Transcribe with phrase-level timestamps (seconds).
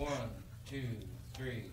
[0.00, 0.30] One,
[0.66, 0.82] two,
[1.34, 1.64] three.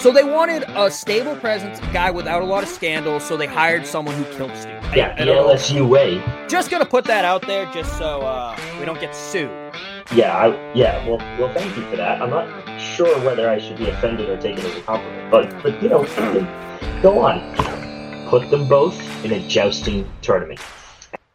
[0.00, 3.44] So they wanted a stable presence, a guy without a lot of scandals, so they
[3.46, 4.70] hired someone who killed Stu.
[4.70, 5.32] I- Yeah, I the.
[5.32, 6.22] LSU way.
[6.48, 9.50] Just gonna put that out there just so uh, we don't get sued.
[10.14, 11.06] Yeah, I, yeah.
[11.06, 12.22] Well, well, thank you for that.
[12.22, 15.82] I'm not sure whether I should be offended or taken as a compliment, but but
[15.82, 16.04] you know,
[17.02, 17.54] go on.
[18.30, 20.58] Put them both in a jousting tournament.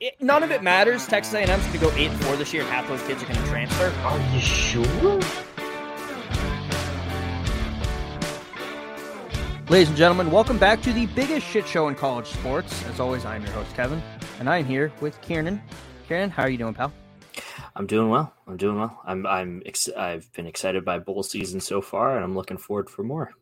[0.02, 1.06] It, none of it matters.
[1.06, 3.86] Texas A&M's gonna go eight four this year, and half those kids are gonna transfer.
[4.04, 5.22] Are you sure?
[9.70, 12.84] Ladies and gentlemen, welcome back to the biggest shit show in college sports.
[12.86, 14.02] As always, I'm your host Kevin,
[14.40, 15.62] and I'm here with Kieran.
[16.08, 16.92] Kieran, how are you doing, pal?
[17.76, 18.34] I'm doing well.
[18.48, 19.00] I'm doing well.
[19.06, 22.90] I'm I'm ex- I've been excited by bowl season so far, and I'm looking forward
[22.90, 23.34] for more.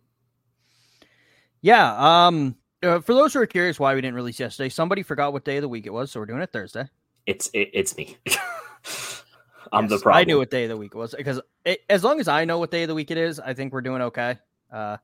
[1.62, 2.28] Yeah.
[2.28, 2.58] Um.
[2.82, 5.58] Uh, for those who are curious why we didn't release yesterday, somebody forgot what day
[5.58, 6.88] of the week it was, so we're doing it Thursday.
[7.26, 8.18] It's it, it's me.
[9.72, 10.22] I'm the problem.
[10.22, 12.46] I knew what day of the week it was because it, as long as I
[12.46, 14.40] know what day of the week it is, I think we're doing okay.
[14.72, 14.98] Uh,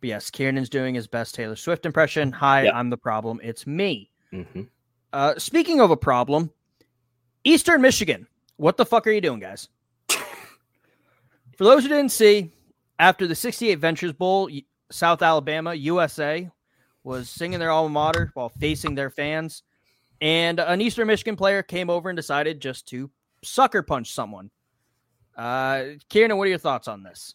[0.00, 2.32] but yes, Kieran's doing his best Taylor Swift impression.
[2.32, 2.74] Hi, Yep.
[2.74, 3.40] I'm the problem.
[3.42, 4.10] It's me.
[4.30, 4.62] hmm
[5.12, 6.50] Uh, speaking of a problem,
[7.42, 8.26] Eastern Michigan.
[8.56, 9.68] What the fuck are you doing, guys?
[11.56, 12.52] For those who didn't see,
[12.98, 14.48] after the 68 Ventures Bowl,
[14.90, 16.48] South Alabama, USA,
[17.04, 19.62] was singing their alma mater while facing their fans.
[20.20, 23.10] And an Eastern Michigan player came over and decided just to
[23.44, 24.50] sucker punch someone.
[25.36, 27.34] Uh, Kieran, what are your thoughts on this?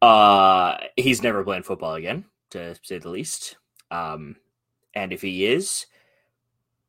[0.00, 3.56] Uh, he's never playing football again, to say the least.
[3.90, 4.36] Um,
[4.94, 5.86] and if he is,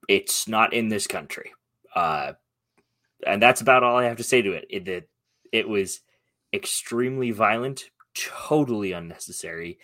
[0.07, 1.51] it's not in this country.
[1.93, 2.33] Uh,
[3.25, 4.65] and that's about all I have to say to it.
[4.69, 5.09] It it,
[5.51, 5.99] it was
[6.53, 9.79] extremely violent, totally unnecessary,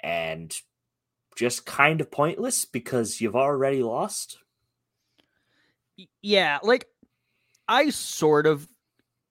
[0.00, 0.54] and
[1.36, 4.38] just kind of pointless because you've already lost.
[6.22, 6.86] Yeah, like
[7.68, 8.68] I sort of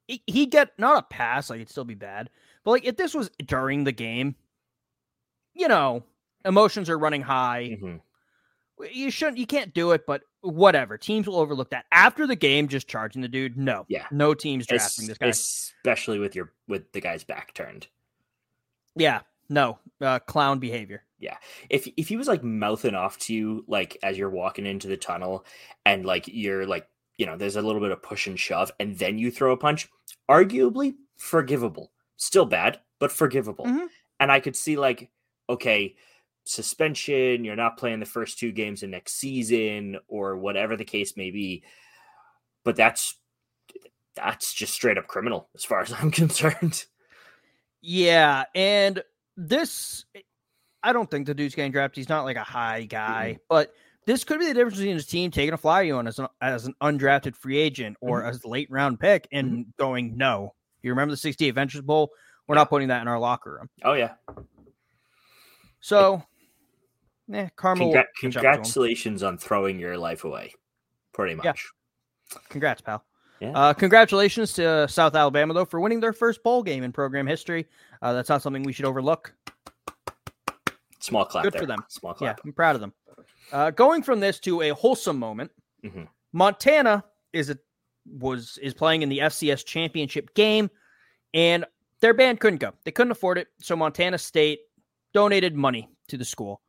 [0.08, 2.30] he- get not a pass, like it'd still be bad,
[2.64, 4.36] but like if this was during the game,
[5.54, 6.04] you know,
[6.46, 7.78] emotions are running high.
[7.82, 8.02] Mhm.
[8.94, 10.98] You shouldn't, you can't do it, but whatever.
[10.98, 12.68] Teams will overlook that after the game.
[12.68, 14.08] Just charging the dude, no, Yeah.
[14.12, 15.28] no teams Es- drafting this guy.
[15.28, 17.88] especially with your with the guy's back turned.
[18.96, 21.04] Yeah, no, uh, clown behavior.
[21.20, 21.38] Yeah.
[21.70, 24.98] If if he was like mouthing off to you like as you're walking into the
[24.98, 25.46] tunnel
[25.86, 28.98] and like you're like you know there's a little bit of push and shove and
[28.98, 29.88] then you throw a punch
[30.28, 33.86] arguably forgivable still bad but forgivable Mhm.
[34.20, 35.12] and i could see like
[35.48, 35.96] okay
[36.46, 41.16] suspension you're not playing the first two games of next season or whatever the case
[41.16, 41.64] may be
[42.64, 43.18] but that's
[44.16, 46.86] that's just straight up criminal as far as i'm concerned
[47.82, 49.04] Yeah, and
[49.38, 50.06] this,
[50.84, 51.98] I don't think the dude's getting drafted.
[51.98, 53.74] He's not like a high guy, but
[54.06, 56.66] this could be the difference between his team taking a flyer on as an, as
[56.66, 58.30] an undrafted free agent or mm-hmm.
[58.30, 59.62] as a late round pick and mm-hmm.
[59.78, 60.54] going, no.
[60.82, 62.12] You remember the 68 Ventures Bowl?
[62.48, 63.70] We're not putting that in our locker room.
[63.84, 64.14] oh yeah
[65.80, 66.24] So,
[67.28, 68.32] yeah, will Congra- catch up to him.
[68.32, 70.54] congratulations on throwing your life away
[71.14, 72.40] pretty much Yeah.
[72.50, 73.04] Congrats, pal.
[73.42, 73.52] Yeah.
[73.58, 77.68] Uh, congratulations to South Alabama, though, for winning their first bowl game in program history.
[78.02, 79.34] Uh, that's not something we should overlook.
[81.00, 81.62] Small clap Good there.
[81.62, 81.84] for them.
[81.90, 82.36] Small Yeah.
[82.46, 82.94] I'm proud of them.
[83.52, 85.52] Uh, going from this to a wholesome moment,
[85.84, 86.08] Mhm.
[86.32, 87.04] Montana
[87.34, 87.58] is a
[88.06, 90.70] was is playing in the FCS championship game,
[91.34, 91.66] and
[92.00, 92.74] their band couldn't go.
[92.84, 94.60] They couldn't afford it, so Montana State
[95.14, 96.62] donated money to the school.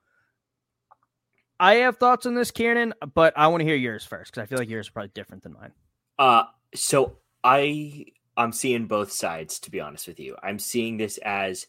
[1.60, 4.46] I have thoughts on this, Kieran, but I want to hear yours first because I
[4.46, 5.72] feel like yours are probably different than mine.
[6.18, 10.36] Uh so I I'm seeing both sides to be honest with you.
[10.42, 11.66] I'm seeing this as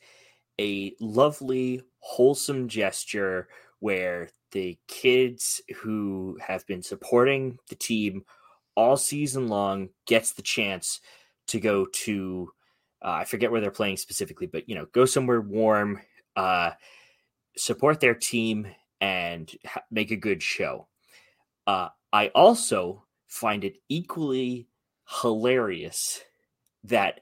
[0.59, 3.47] a lovely wholesome gesture
[3.79, 8.23] where the kids who have been supporting the team
[8.75, 11.01] all season long gets the chance
[11.47, 12.51] to go to
[13.03, 15.99] uh, I forget where they're playing specifically, but you know, go somewhere warm,
[16.37, 16.71] uh,
[17.57, 18.67] support their team,
[19.01, 20.87] and ha- make a good show.
[21.67, 24.67] Uh, I also find it equally
[25.21, 26.21] hilarious
[26.85, 27.21] that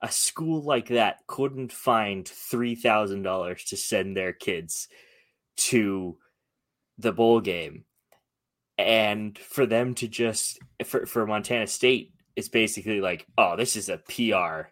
[0.00, 4.88] a school like that couldn't find three thousand dollars to send their kids
[5.56, 6.18] to
[6.98, 7.84] the bowl game,
[8.78, 13.88] and for them to just for for Montana State, it's basically like, oh, this is
[13.88, 14.68] a PR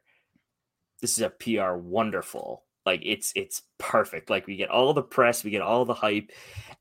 [1.01, 2.65] this is a PR wonderful.
[2.87, 4.31] Like it's it's perfect.
[4.31, 6.31] Like we get all the press, we get all the hype,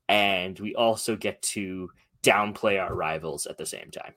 [0.08, 1.90] and we also get to
[2.22, 4.14] downplay our rivals at the same time.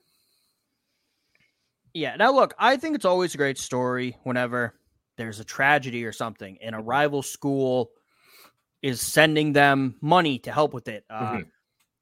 [1.94, 2.16] Yeah.
[2.16, 4.74] Now, look, I think it's always a great story whenever
[5.16, 7.90] there's a tragedy or something, and a rival school
[8.82, 11.04] is sending them money to help with it.
[11.08, 11.50] Uh, Mhm.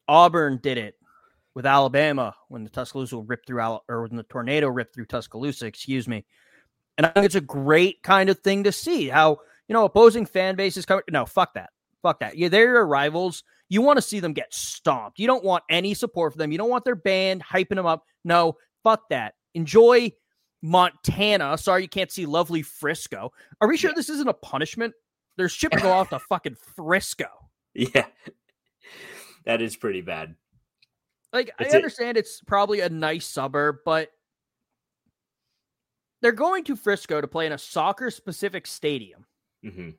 [0.08, 0.96] Auburn did it
[1.54, 5.66] with Alabama when the Tuscaloosa ripped through, Al- or when the tornado ripped through Tuscaloosa.
[5.66, 6.24] Excuse me.
[6.98, 10.26] And I think it's a great kind of thing to see how you know opposing
[10.26, 11.02] fan bases come.
[11.10, 11.70] No, fuck that.
[12.02, 12.36] Fuck that.
[12.36, 13.44] Yeah, they're your rivals.
[13.68, 15.18] You want to see them get stomped.
[15.18, 16.50] You don't want any support for them.
[16.50, 18.04] You don't want their band hyping them up.
[18.24, 19.34] No, fuck that.
[19.54, 20.12] Enjoy
[20.62, 21.58] Montana.
[21.58, 23.32] Sorry you can't see lovely Frisco.
[23.60, 24.94] Are we sure this isn't a punishment?
[25.36, 27.26] They're shipping off to fucking Frisco.
[27.74, 28.06] Yeah.
[29.44, 30.36] That is pretty bad.
[31.32, 31.74] Like I it.
[31.74, 34.10] understand it's probably a nice suburb, but
[36.20, 39.26] they're going to Frisco to play in a soccer specific stadium.
[39.64, 39.90] Mm-hmm.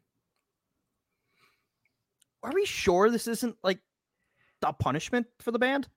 [2.43, 3.79] Are we sure this isn't like
[4.63, 5.89] a punishment for the band?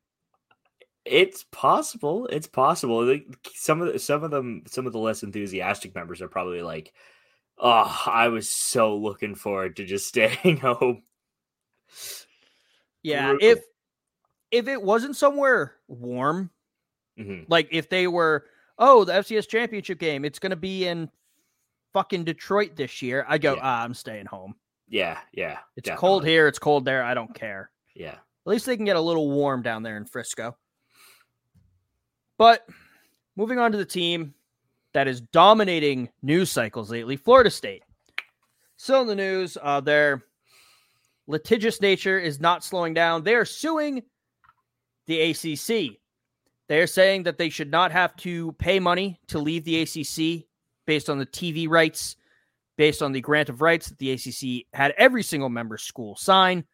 [1.07, 2.27] It's possible.
[2.27, 3.19] It's possible.
[3.55, 6.93] Some of the, some of them, some of the less enthusiastic members are probably like,
[7.59, 11.03] "Oh, I was so looking forward to just staying home."
[13.03, 13.49] Yeah, Brutal.
[13.51, 13.59] if
[14.51, 16.51] if it wasn't somewhere warm,
[17.17, 18.47] hmm like if they were,
[18.79, 21.09] oh, the FCS championship game, it's going to be in
[21.93, 23.25] fucking Detroit this year.
[23.29, 23.61] I go, Yeah.
[23.63, 24.55] ah, I'm staying home.
[24.89, 25.59] Yeah, yeah.
[25.77, 27.03] It's cold here, it's cold there.
[27.03, 27.71] I don't care.
[27.95, 28.15] Yeah.
[28.15, 30.57] At least they can get a little warm down there in Frisco.
[32.39, 32.69] But
[33.37, 34.35] moving on to the team
[34.93, 37.83] that is dominating news cycles lately, Florida State.
[38.77, 40.25] Still in the news, uh, their
[41.27, 43.23] litigious nature is not slowing down.
[43.23, 44.03] They are suing
[45.07, 45.99] the ACC.
[46.69, 50.47] They're saying that they should not have to pay money to leave the ACC
[50.87, 52.17] based on the TV rights,
[52.77, 56.65] based on the grant of rights that the ACC had every single member school sign.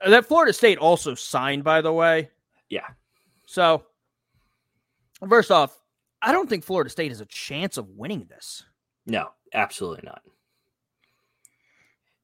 [0.00, 2.30] Uh, That Florida State also signed, by the way.
[2.68, 2.86] Yeah.
[3.54, 3.84] So,
[5.28, 5.78] first off,
[6.20, 8.64] I don't think Florida State has a chance of winning this.
[9.06, 10.22] No, absolutely not.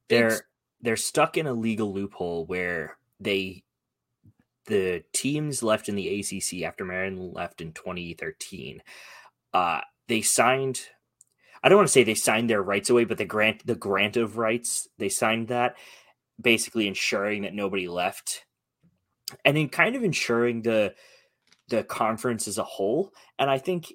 [0.09, 0.43] They're It's-
[0.81, 3.63] they're stuck in a legal loophole where they
[4.65, 8.83] the teams left in the ACC after Maryland left in 2013.
[9.53, 10.89] Uh, they signed.
[11.63, 14.17] I don't want to say they signed their rights away, but the grant the grant
[14.17, 15.77] of rights they signed that,
[16.41, 18.47] basically ensuring that nobody left,
[19.45, 20.97] and in kind of ensuring the
[21.71, 23.13] the conference as a whole.
[23.39, 23.93] And I think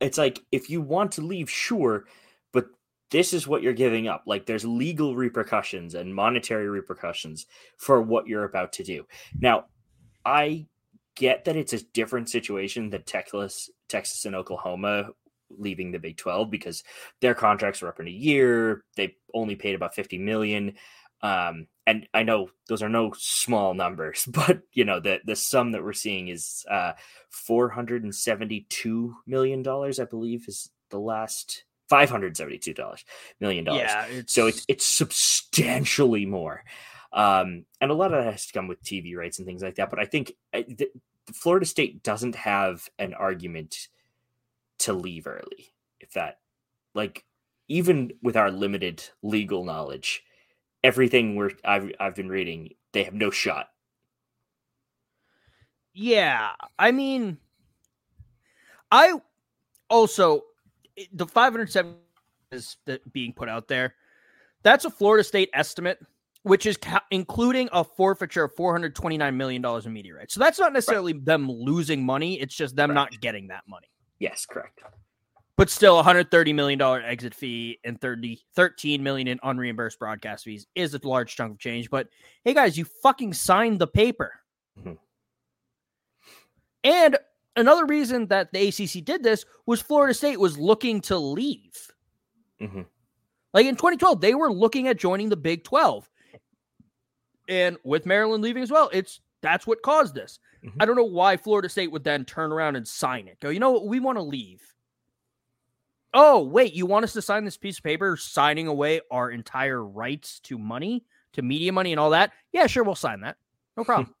[0.00, 2.04] it's like if you want to leave, sure,
[2.52, 2.66] but
[3.10, 4.24] this is what you're giving up.
[4.26, 7.46] Like there's legal repercussions and monetary repercussions
[7.78, 9.06] for what you're about to do.
[9.40, 9.66] Now,
[10.24, 10.66] I
[11.14, 15.10] get that it's a different situation than Texas, Texas and Oklahoma
[15.58, 16.82] leaving the Big 12 because
[17.20, 18.84] their contracts were up in a year.
[18.96, 20.74] They only paid about 50 million.
[21.22, 25.72] Um, and I know those are no small numbers, but you know, the the sum
[25.72, 26.92] that we're seeing is uh
[27.30, 33.04] 472 million dollars, I believe, is the last 572 dollars
[33.40, 33.82] million dollars.
[33.82, 36.64] Yeah, it's, So it's it's substantially more,
[37.12, 39.76] um, and a lot of that has to come with TV rights and things like
[39.76, 39.90] that.
[39.90, 40.90] But I think uh, the,
[41.32, 43.88] Florida State doesn't have an argument
[44.78, 45.72] to leave early.
[46.00, 46.38] If that,
[46.94, 47.24] like,
[47.68, 50.22] even with our limited legal knowledge,
[50.82, 53.68] everything we're I've I've been reading, they have no shot.
[55.94, 57.38] Yeah, I mean,
[58.90, 59.14] I
[59.88, 60.42] also
[61.12, 61.94] the 507
[62.52, 63.94] is that being put out there.
[64.62, 65.98] That's a Florida State estimate,
[66.42, 70.34] which is ca- including a forfeiture of 429 million dollars in media rights.
[70.34, 73.88] So that's not necessarily them losing money; it's just them not getting that money.
[74.18, 74.80] Yes, correct.
[75.56, 80.66] But still, 130 million dollar exit fee and 30 13 million in unreimbursed broadcast fees
[80.74, 81.88] is a large chunk of change.
[81.88, 82.08] But
[82.44, 84.32] hey, guys, you fucking signed the paper.
[84.78, 84.98] Mhm.
[86.84, 87.18] And
[87.56, 91.74] another reason that the ACC did this was Florida State was looking to leave.
[92.60, 92.82] hmm
[93.54, 96.08] Like in 2012, they were looking at joining the Big 12.
[97.48, 100.38] And with Maryland leaving as well, it's That's what caused this.
[100.64, 100.74] Mhm.
[100.80, 103.38] I don't know why Florida State would then turn around and sign it.
[103.40, 103.86] Go, you know what?
[103.86, 104.62] We want to leave.
[106.14, 109.84] Oh, wait, you want us to sign this piece of paper signing away our entire
[109.84, 112.32] rights to money, to media money and all that?
[112.52, 113.36] Yeah, sure, we'll sign that.
[113.76, 114.14] No problem.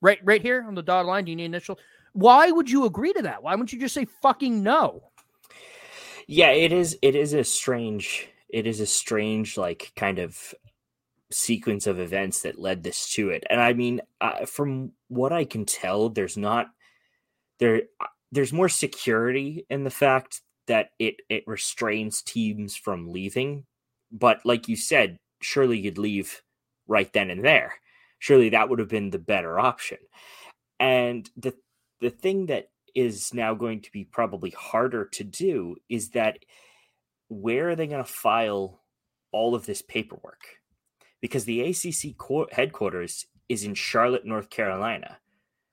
[0.00, 1.78] right right here on the dotted line, do you need initial?
[2.14, 3.42] Why would you agree to that?
[3.42, 5.02] Why wouldn't you just say fucking no?
[6.26, 6.98] Yeah, it is.
[7.02, 8.28] It is a strange.
[8.48, 10.54] It is a strange, like, kind of
[11.30, 13.44] sequence of events that led this to it.
[13.48, 16.66] And I mean, uh, from what I can tell, there's not
[17.58, 17.82] there.
[18.00, 23.64] uh, There's more security in the fact that it it restrains teams from leaving.
[24.10, 26.42] But like you said, surely you'd leave
[26.86, 27.74] right then and there.
[28.18, 29.98] Surely that would have been the better option.
[30.78, 31.54] And the
[32.00, 36.38] the thing that is now going to be probably harder to do is that
[37.28, 38.82] where are they going to file
[39.32, 40.42] all of this paperwork?
[41.20, 42.14] Because the ACC
[42.52, 45.18] headquarters is in Charlotte, North Carolina.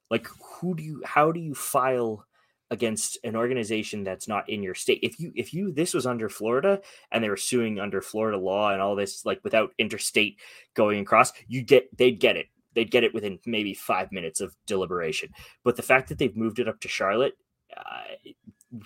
[0.09, 0.27] Like,
[0.59, 1.01] who do you?
[1.05, 2.25] How do you file
[2.71, 4.99] against an organization that's not in your state?
[5.01, 8.71] If you, if you, this was under Florida and they were suing under Florida law
[8.71, 10.39] and all this, like without interstate
[10.73, 14.55] going across, you get, they'd get it they'd get it within maybe five minutes of
[14.65, 15.29] deliberation.
[15.63, 17.33] But the fact that they've moved it up to Charlotte,
[17.75, 18.29] uh,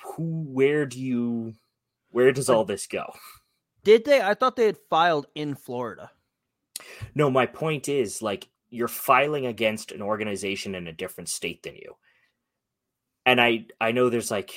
[0.03, 1.53] who, where do you,
[2.09, 3.13] where does all this go?
[3.83, 4.21] Did they?
[4.21, 6.11] I thought they had filed in Florida.
[7.15, 11.75] No, my point is like you're filing against an organization in a different state than
[11.75, 11.95] you.
[13.25, 14.53] And I, I know there's like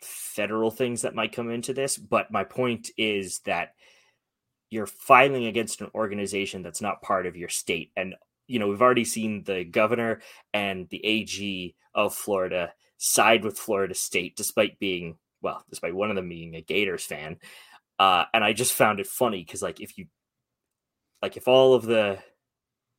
[0.00, 3.74] federal things that might come into this, but my point is that
[4.70, 7.92] you're filing against an organization that's not part of your state.
[7.96, 8.14] And
[8.46, 10.20] you know, we've already seen the governor
[10.52, 16.16] and the AG of Florida side with Florida State, despite being, well, despite one of
[16.16, 17.38] them being a Gators fan.
[17.98, 20.06] Uh, and I just found it funny because, like, if you,
[21.22, 22.18] like, if all of the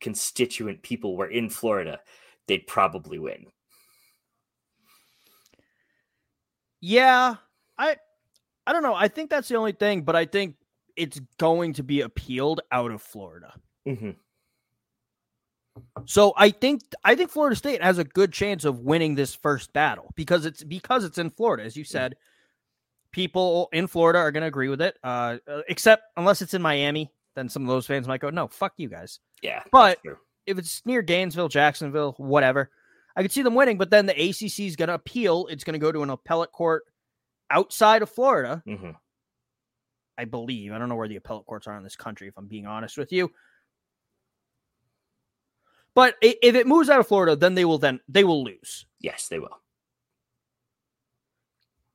[0.00, 2.00] constituent people were in Florida,
[2.48, 3.46] they'd probably win.
[6.86, 7.34] Yeah,
[7.76, 7.96] I,
[8.64, 8.94] I don't know.
[8.94, 10.54] I think that's the only thing, but I think
[10.94, 13.54] it's going to be appealed out of Florida.
[13.88, 14.10] Mm-hmm.
[16.04, 19.72] So I think I think Florida State has a good chance of winning this first
[19.72, 22.14] battle because it's because it's in Florida, as you said.
[23.10, 26.62] People in Florida are going to agree with it, uh, uh, except unless it's in
[26.62, 29.98] Miami, then some of those fans might go, "No, fuck you guys." Yeah, But-
[30.46, 32.70] If it's near Gainesville, Jacksonville, whatever,
[33.16, 33.78] I could see them winning.
[33.78, 35.46] But then the ACC is going to appeal.
[35.48, 36.84] It's going to go to an appellate court
[37.50, 38.94] outside of Florida, Mhm.
[40.18, 40.72] I believe.
[40.72, 42.98] I don't know where the appellate courts are in this country, if I'm being honest
[42.98, 43.32] with you.
[45.94, 48.84] But if it moves out of Florida, then they will then they will lose.
[49.00, 49.62] yes, they will.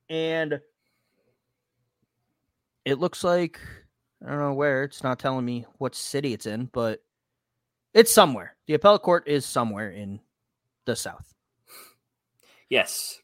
[0.09, 0.59] And
[2.83, 3.59] it looks like
[4.25, 4.83] I don't know where.
[4.83, 7.03] It's not telling me what city it's in, but
[7.93, 8.55] it's somewhere.
[8.67, 10.19] The appellate court is somewhere in
[10.85, 11.33] the south.
[12.69, 13.19] Yes,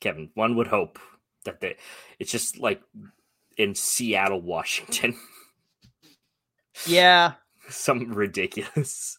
[0.00, 0.30] Kevin.
[0.34, 0.98] One would hope
[1.44, 1.76] that they.
[2.18, 2.82] It's just like
[3.56, 5.16] in Seattle, Washington.
[6.86, 7.34] Yeah.
[7.68, 9.18] Something ridiculous.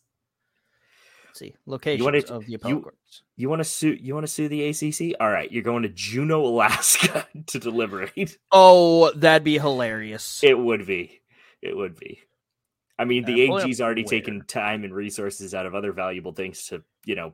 [1.27, 3.21] Let's see locations wanna- of the appellate you- courts.
[3.37, 3.97] You want to sue?
[3.99, 5.15] You want to sue the ACC?
[5.21, 8.37] All right, you're going to Juneau, Alaska to deliberate.
[8.51, 10.41] Oh, that'd be hilarious.
[10.43, 11.21] It would be.
[11.61, 12.19] It would be.
[12.99, 14.09] I mean, the Yeah, pull AG's already where?
[14.09, 17.33] taken time and resources out of other valuable things to, you know,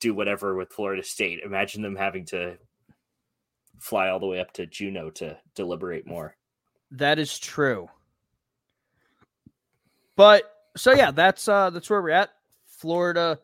[0.00, 1.40] do whatever with Florida State.
[1.44, 2.58] Imagine them having to
[3.78, 6.36] fly all the way up to Juneau to deliberate more.
[6.90, 7.88] That is true.
[10.16, 10.44] But
[10.76, 12.30] so yeah, that's uh that's where we're at.
[12.66, 13.38] Florida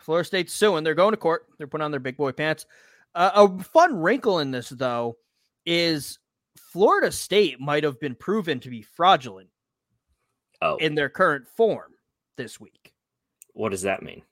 [0.00, 0.84] Florida State's suing.
[0.84, 1.46] They're going to court.
[1.58, 2.66] They're putting on their big boy pants.
[3.14, 5.16] Uh, a fun wrinkle in this though
[5.66, 6.18] is
[6.56, 9.48] Florida State might have been proven to be fraudulent
[10.60, 11.92] Oh, in their current form
[12.36, 12.77] this week.
[13.58, 14.22] What does that mean?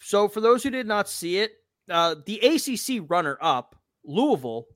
[0.00, 1.52] So, for those who did not see it,
[1.90, 3.74] uh, the ACC runner up,
[4.04, 4.66] Louisville,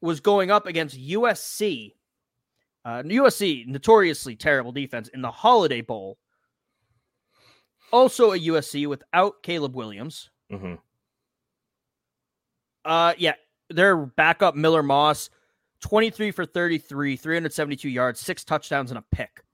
[0.00, 1.92] was going up against USC.
[2.86, 6.16] Uh, USC, notoriously terrible defense in the Holiday Bowl.
[7.92, 10.30] Also, a USC without Caleb Williams.
[10.50, 10.76] hmm
[12.82, 13.34] Uh, yeah,
[13.68, 15.28] their backup Miller Moss,
[15.82, 19.44] 23 for 33, 372 yards, six touchdowns, and a pick.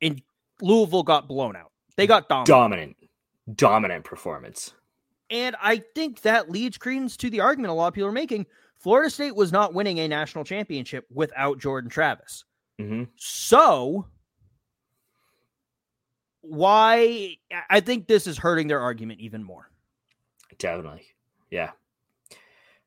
[0.00, 0.22] And
[0.62, 1.69] Louisville got blown out.
[2.00, 2.50] They got dominated.
[2.50, 2.96] Dominant,
[3.56, 4.72] dominant performance.
[5.28, 8.46] And I think that leads credence to the argument a lot of people are making.
[8.78, 12.46] Florida State was not winning a national championship without Jordan Travis.
[12.78, 14.06] hmm So,
[16.40, 17.36] why?
[17.68, 19.70] I think this is hurting their argument even more.
[20.56, 21.04] Definitely,
[21.50, 21.72] yeah,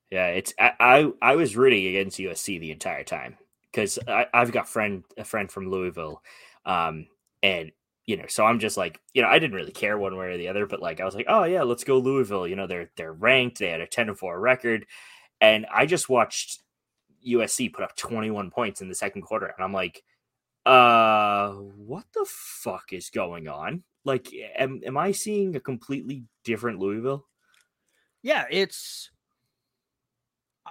[0.10, 0.29] yeah.
[0.29, 3.38] It's I, I I was rooting against USC the entire time
[3.72, 6.24] because I've got friend a friend from Louisville,
[6.65, 7.05] um,
[7.43, 7.72] and
[8.05, 10.38] you know, so I'm just like, you know, I didn't really care one way or
[10.38, 12.48] the other, but like I was like, oh yeah, let's go Louisville.
[12.48, 13.60] You know, they're they're ranked.
[13.60, 14.86] They had a 10 to 4 record.
[15.39, 16.62] And I just watched
[17.27, 19.48] USC put up 21 points in the second quarter.
[19.48, 20.03] And I'm like,
[20.65, 23.83] uh, what the fuck is going on?
[24.05, 27.25] Like, am, am I seeing a completely different Louisville?
[28.22, 29.10] Yeah, it's.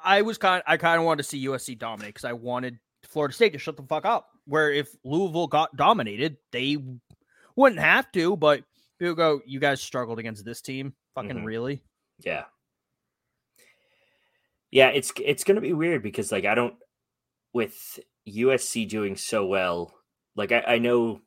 [0.04, 0.62] I was kind.
[0.66, 3.76] I kind of wanted to see USC dominate because I wanted Florida State to shut
[3.76, 4.28] the fuck up.
[4.46, 6.78] Where if Louisville got dominated, they
[7.56, 8.64] wouldn't have to, but
[8.98, 10.94] people go, you guys struggled against this team.
[11.14, 11.44] Fucking Mhm.
[11.44, 11.82] really?
[12.20, 12.44] Yeah.
[14.70, 16.74] Yeah, it's it's gonna be weird because like I don't
[17.52, 19.92] with USC doing so well,
[20.36, 21.20] like I, I know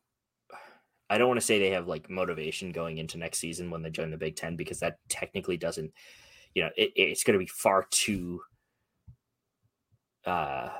[1.08, 3.90] I don't want to say they have like motivation going into next season when they
[3.90, 5.92] join the Big Ten because that technically doesn't,
[6.54, 8.40] you know, it, it's going to be far too,
[10.24, 10.70] uh,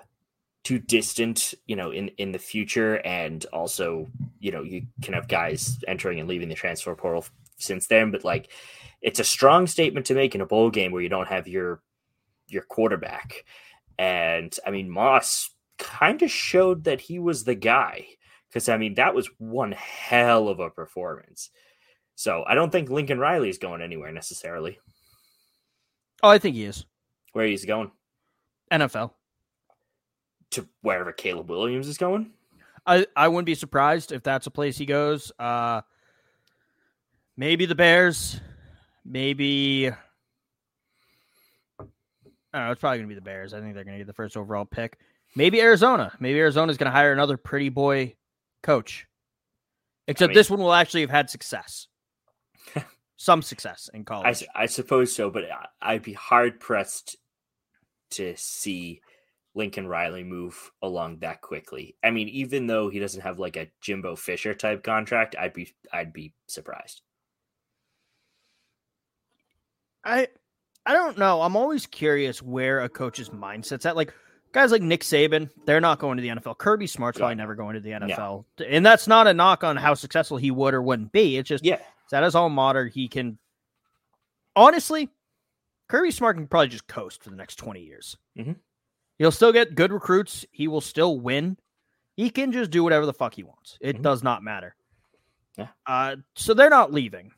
[0.67, 4.09] too distant, you know, in in the future, and also,
[4.41, 7.25] you know, you can have guys entering and leaving the transfer portal
[7.57, 8.51] since then, but like,
[9.01, 11.83] it's a strong statement to make in a bowl game where you don't have your
[12.49, 13.45] your quarterback,
[13.97, 18.05] and I mean Moss kind of showed that he was the guy
[18.49, 21.51] because I mean that was one hell of a performance.
[22.17, 24.81] So I don't think Lincoln Riley is going anywhere necessarily.
[26.25, 26.85] Oh, I think he is.
[27.35, 27.93] Where he's going
[28.73, 29.13] NFL.
[30.53, 32.31] To wherever Caleb Williams is going.
[32.87, 35.33] I, I wouldn't be surprised if that's a place he goes.
[35.39, 35.81] Uh,
[37.37, 38.41] maybe the Bears.
[39.05, 39.89] Maybe.
[39.89, 39.95] I
[42.59, 42.73] don't know.
[42.73, 43.53] It's probably going to be the Bears.
[43.55, 44.99] I think they're going to get the first overall pick.
[45.35, 46.13] Maybe Arizona.
[46.21, 48.15] Maybe Arizona's going to hire another pretty boy
[48.63, 49.07] coach.
[50.09, 51.89] Except mean- this one will actually have had success.
[53.17, 54.29] Some success in I, college.
[54.29, 55.45] s- I suppose so, but
[55.83, 57.17] I'd be hard pressed
[58.11, 59.01] to see
[59.57, 61.97] Lincoln Riley move along that quickly.
[62.05, 65.75] I mean, even though he doesn't have like a Jimbo Fisher type contract, I'd be
[65.93, 67.01] I'd be surprised.
[70.05, 70.29] I
[70.85, 71.41] I don't know.
[71.43, 73.97] I'm always curious where a coach's mindset's at.
[73.97, 74.13] Like
[74.53, 76.59] guys like Nick Saban, they're not going to the NFL.
[76.59, 78.45] Kirby Smart's probably never going to the NFL.
[78.69, 81.39] And that's not a knock on how successful he would or wouldn't be.
[81.39, 82.91] It's just Yeah, that is all modern.
[82.91, 83.39] He can
[84.55, 85.09] honestly,
[85.89, 88.19] Kirby Smart can probably just coast for the next 20 years.
[88.39, 88.57] Mhm.
[89.19, 90.45] He'll still get good recruits.
[90.53, 91.57] He will still win.
[92.17, 93.79] He can just do whatever the fuck he wants.
[93.81, 94.03] It Mhm.
[94.03, 94.75] does not matter.
[95.57, 95.69] Yeah.
[95.87, 97.33] Uh, so they're not leaving.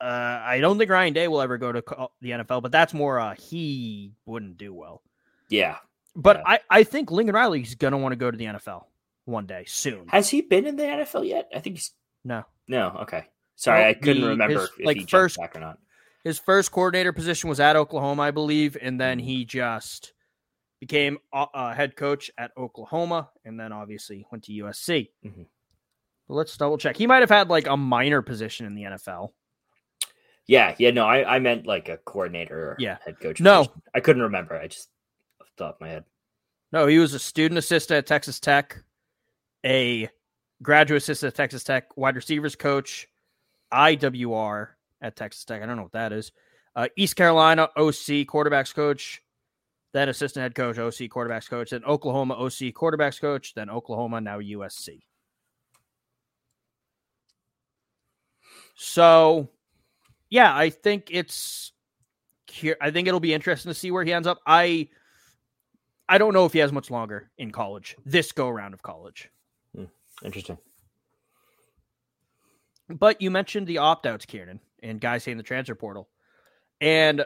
[0.00, 1.82] Uh, I don't think Ryan Day will ever go to
[2.20, 5.02] the NFL, but that's more uh, he wouldn't do well.
[5.48, 5.78] yeah.
[6.16, 6.42] But Yeah.
[6.46, 8.86] I, I think Lincoln Riley's gonna want to go to the NFL
[9.24, 10.06] one day soon.
[10.08, 11.48] Has he been in the NFL yet?
[11.52, 11.90] I think he's
[12.22, 12.98] No, no.
[13.02, 13.26] Okay,
[13.56, 15.78] sorry, Well, I couldn't the- remember his, if like, he jumped first- back or not.
[16.24, 19.26] His first coordinator position was at Oklahoma, I believe, and then Mm-hmm.
[19.26, 20.12] he just
[20.80, 25.08] became uh, uh, head coach at Oklahoma, and then obviously went to USC.
[25.24, 25.46] Mhm.
[26.28, 26.96] But let's double check.
[26.96, 29.30] He might have had like a minor position in the NFL.
[30.46, 30.90] Yeah, yeah.
[30.90, 32.98] No, I, I meant like a coordinator or Yeah.
[33.04, 33.40] head coach.
[33.40, 33.64] No.
[33.64, 33.82] position.
[33.94, 34.56] I couldn't remember.
[34.58, 34.88] I just
[35.40, 36.04] off the top of my head.
[36.72, 38.82] No, he was a student assistant at Texas Tech,
[39.64, 40.08] a
[40.62, 43.06] graduate assistant at Texas Tech, wide receivers coach,
[43.72, 44.73] IWR
[45.04, 45.62] at Texas Tech.
[45.62, 46.32] I don't know what that is.
[46.74, 49.22] Uh, East Carolina OC quarterbacks coach,
[49.92, 54.40] then assistant head coach, OC quarterbacks coach, then Oklahoma OC quarterbacks coach, then Oklahoma, now
[54.40, 55.02] USC.
[58.74, 59.50] So,
[60.30, 61.70] yeah, I think it's.
[62.80, 64.40] I think it'll be interesting to see where he ends up.
[64.46, 64.88] I
[66.08, 69.30] I don't know if he has much longer in college, this go round of college.
[70.24, 70.58] Interesting.
[72.88, 76.08] But you mentioned the opt outs, Kieran, and guys saying the transfer portal.
[76.80, 77.24] And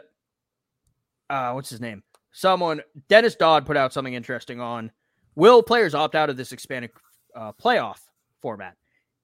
[1.29, 2.03] uh, what's his name?
[2.31, 4.91] Someone, Dennis Dodd, put out something interesting on
[5.35, 6.91] will players opt out of this expanded
[7.35, 7.99] uh, playoff
[8.41, 8.75] format?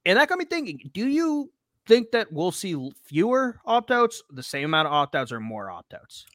[0.04, 1.50] And that got me thinking do you
[1.86, 5.70] think that we'll see fewer opt outs, the same amount of opt outs, or more
[5.70, 6.26] opt outs?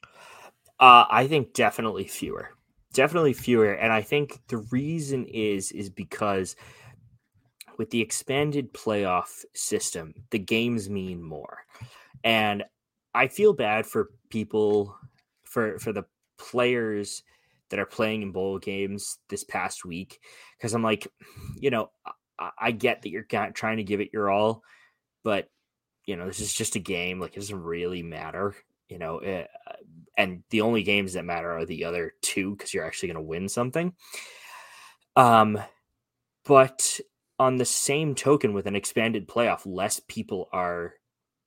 [0.80, 2.50] Uh, I think definitely fewer,
[2.92, 6.56] definitely fewer, and I think the reason is is because
[7.82, 11.58] with the expanded playoff system, the games mean more,
[12.22, 12.62] and
[13.12, 14.96] I feel bad for people
[15.42, 16.04] for for the
[16.38, 17.24] players
[17.70, 20.20] that are playing in bowl games this past week
[20.56, 21.08] because I'm like,
[21.56, 21.90] you know,
[22.38, 24.62] I, I get that you're trying to give it your all,
[25.24, 25.48] but
[26.06, 27.18] you know, this is just a game.
[27.18, 28.54] Like, it doesn't really matter.
[28.88, 29.46] You know, eh,
[30.16, 33.28] and the only games that matter are the other two because you're actually going to
[33.28, 33.92] win something.
[35.16, 35.58] Um,
[36.44, 37.00] but
[37.42, 40.94] on the same token, with an expanded playoff, less people are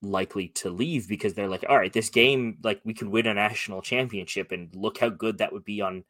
[0.01, 3.34] likely to leave because they're like, all right, this game, like we could win a
[3.34, 6.03] national championship, and look how good that would be on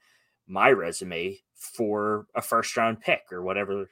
[0.48, 3.90] my resume for a first round pick or whatever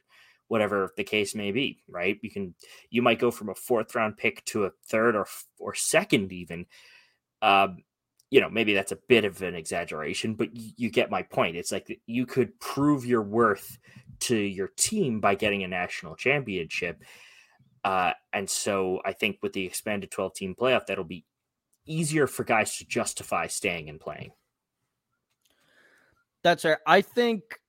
[0.48, 2.18] whatever the case may be, right?
[2.22, 2.56] You can
[2.90, 5.28] you might go from a fourth round pick to a third or
[5.60, 6.66] or second even.
[7.42, 7.84] Um,
[8.30, 11.56] you know, maybe that's a bit of an exaggeration, but you, you get my point.
[11.56, 13.78] It's like you could prove your worth
[14.22, 17.04] to your team by getting a national championship.
[17.84, 21.26] Uh, and so I think with the expanded 12 team playoff, that'll be
[21.86, 24.32] easier for guys to justify staying and playing.
[26.44, 26.80] That's fair.
[26.86, 27.60] I think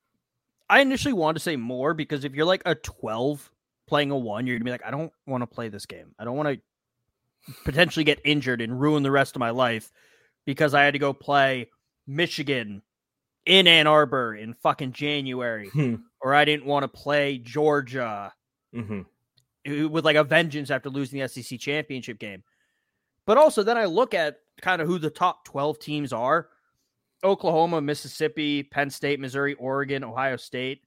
[0.68, 3.50] I initially wanted to say more because if you're like a 12
[3.86, 6.14] playing a one, you're gonna be like, I don't want to play this game.
[6.18, 9.92] I don't want to potentially get injured and ruin the rest of my life
[10.44, 11.70] because I had to go play
[12.06, 12.82] Michigan
[13.46, 15.96] in Ann Arbor in fucking January, Hmm.
[16.24, 18.32] Or I didn't want to play Georgia
[18.74, 19.86] Mm-hmm.
[19.88, 22.42] with like a vengeance after losing the SEC championship game.
[23.24, 26.48] But also, then I look at kind of who the top 12 teams are
[27.22, 30.80] Oklahoma, Mississippi, Penn State, Missouri, Oregon, Ohio State.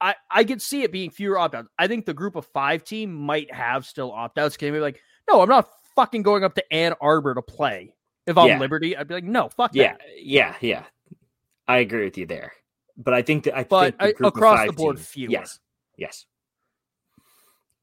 [0.00, 1.68] I, I could see it being fewer opt outs.
[1.78, 4.56] I think the group of five team might have still opt outs.
[4.58, 7.94] Can be like, no, I'm not fucking going up to Ann Arbor to play.
[8.26, 8.58] If I'm Yeah.
[8.60, 10.00] Liberty, I'd be like, no, fuck Yeah, that.
[10.22, 10.84] yeah, yeah.
[11.66, 12.52] I agree with you there.
[12.98, 15.30] But I think that I But think the I- across the board, team- fewer.
[15.30, 15.58] Yes,
[15.96, 16.26] yes.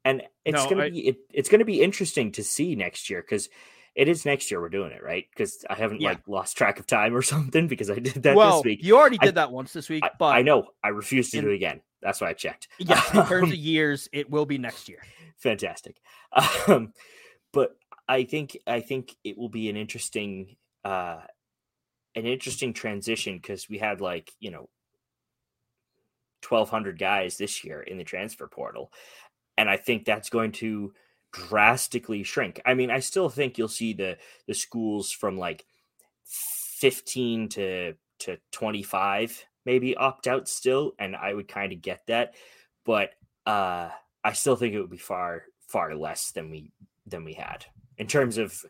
[0.03, 3.21] And it's No, gonna I- be it, it's gonna be interesting to see next year
[3.21, 3.49] because
[3.95, 6.09] it is next year we're doing it right because I haven't Yeah.
[6.09, 8.83] like lost track of time or something because I did that well, this week.
[8.83, 11.45] you already I- did that once this week, but I know I refuse to in-
[11.45, 11.81] do it again.
[12.01, 12.67] That's why I checked.
[12.77, 15.01] yes, in terms of years, it will be next year.
[15.37, 15.97] fantastic.
[16.67, 16.93] Um,
[17.53, 21.21] but I think I think it will be an interesting uh,
[22.15, 24.69] an interesting transition because we had like you know
[26.45, 28.91] twelve hundred guys this year in the transfer portal,
[29.57, 30.93] and I think that's going to
[31.33, 32.61] drastically shrink.
[32.65, 35.65] I mean, I still think you'll see the the schools from like
[36.23, 42.05] fifteen to to twenty five maybe opt out still, and I would kind of get
[42.05, 42.35] that,
[42.85, 43.09] but
[43.47, 43.89] uh
[44.23, 46.71] I still think it would be far far less than we
[47.07, 47.65] than we had
[47.97, 48.63] in terms of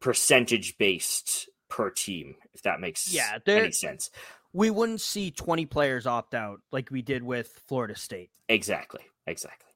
[0.00, 4.10] percentage based per team, if that makes Yeah, any sense.
[4.54, 8.30] We wouldn't see 20 players opt out like we did with Florida State.
[8.48, 9.68] Exactly, exactly.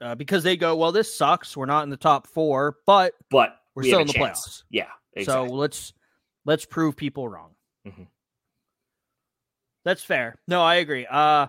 [0.00, 1.56] uh, because they go, well, this sucks.
[1.56, 4.46] We're not in the top four, but But We're we still in the chance.
[4.46, 4.62] playoffs.
[4.70, 5.48] Yeah, exactly.
[5.48, 5.92] so let's
[6.44, 7.54] let's prove people wrong.
[7.86, 8.06] Mhm.
[9.84, 10.36] That's fair.
[10.48, 11.06] No, I agree.
[11.10, 11.46] Uh,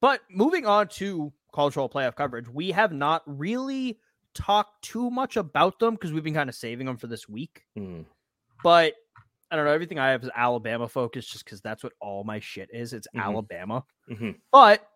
[0.00, 3.98] but moving on to college football playoff coverage, we have not really
[4.34, 7.64] talked too much about them because we've been kind of saving them for this week.
[7.76, 8.04] Mm,
[8.62, 8.94] But
[9.50, 9.72] I don't know.
[9.72, 12.92] Everything I have is Alabama focused, just because that's what all my shit is.
[12.92, 13.22] It's Mhm.
[13.22, 13.84] Alabama.
[14.10, 14.38] mhm.
[14.52, 14.86] But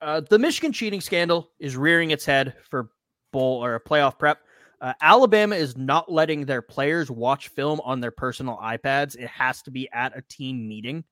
[0.00, 2.90] uh, the Michigan cheating scandal is rearing its head for
[3.32, 4.38] bowl or playoff prep.
[4.80, 9.14] Uh, Alabama is not letting their players watch film on their personal iPads.
[9.16, 11.04] It has to be at a team meeting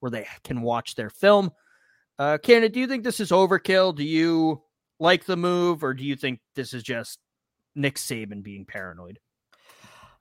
[0.00, 1.50] where they can watch their film.
[2.18, 3.94] Uh, Canada, do you think this is overkill?
[3.94, 4.62] Do you
[4.98, 7.18] like the move, or do you think this is just
[7.74, 9.18] Nick Saban being paranoid?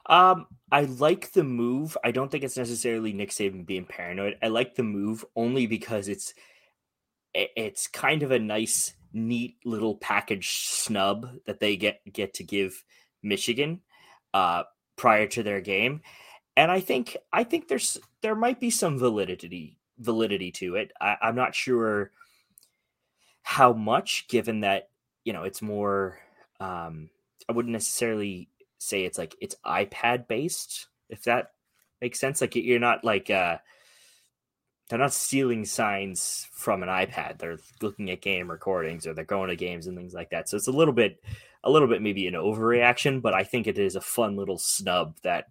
[0.10, 1.95] Um, I like the move.
[2.04, 4.38] I don't think it's necessarily Nick Saban being paranoid.
[4.41, 6.34] I like the move only because it's
[7.34, 12.84] it's kind of a nice, neat little package snub that they get get to give
[13.22, 13.82] Michigan
[14.34, 14.63] uh,
[14.95, 16.02] prior to their game,
[16.58, 20.91] and I think I think there's there might be some validity validity to it.
[21.00, 22.12] I, I'm not sure
[23.43, 24.89] how much, given that
[25.24, 26.19] you know it's more.
[26.60, 27.12] Um,
[27.48, 28.48] I wouldn't necessarily
[28.79, 31.51] say it's like it's iPad based, if that
[32.01, 32.41] makes sense.
[32.41, 33.57] Like you're not like uh
[34.89, 37.37] they're not stealing signs from an iPad.
[37.37, 40.49] They're looking at game recordings or they're going to games and things like that.
[40.49, 41.21] So it's a little bit
[41.63, 45.15] a little bit maybe an overreaction, but I think it is a fun little snub
[45.23, 45.47] that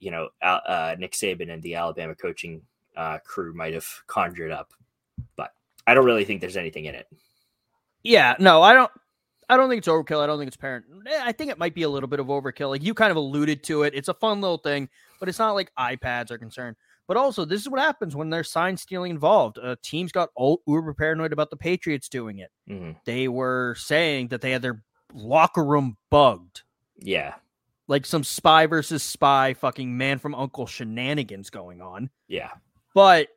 [0.00, 2.62] you know uh, Nick Saban and the Alabama coaching
[2.96, 4.72] uh, crew might have conjured up.
[5.36, 5.52] But
[5.86, 7.08] I don't really think there's anything in it.
[8.02, 8.92] Yeah, no, I don't.
[9.48, 10.20] I don't think it's overkill.
[10.20, 10.84] I don't think it's parent.
[11.06, 12.68] eh, I think it might be a little bit of overkill.
[12.70, 13.94] Like you kind of alluded to it.
[13.94, 14.88] It's a fun little thing,
[15.20, 16.76] but it's not like iPads are concerned.
[17.06, 19.58] But also, this is what happens when there's sign stealing involved.
[19.58, 22.50] Uh, teams got all uber paranoid about the Patriots doing it.
[22.68, 22.96] Mhm.
[23.06, 24.82] They were saying that they had their
[25.14, 26.64] locker room bugged,
[26.98, 27.36] Yeah,
[27.86, 32.10] like some spy versus spy, fucking man from Uncle shenanigans going on.
[32.26, 32.50] yeah,
[32.92, 33.28] but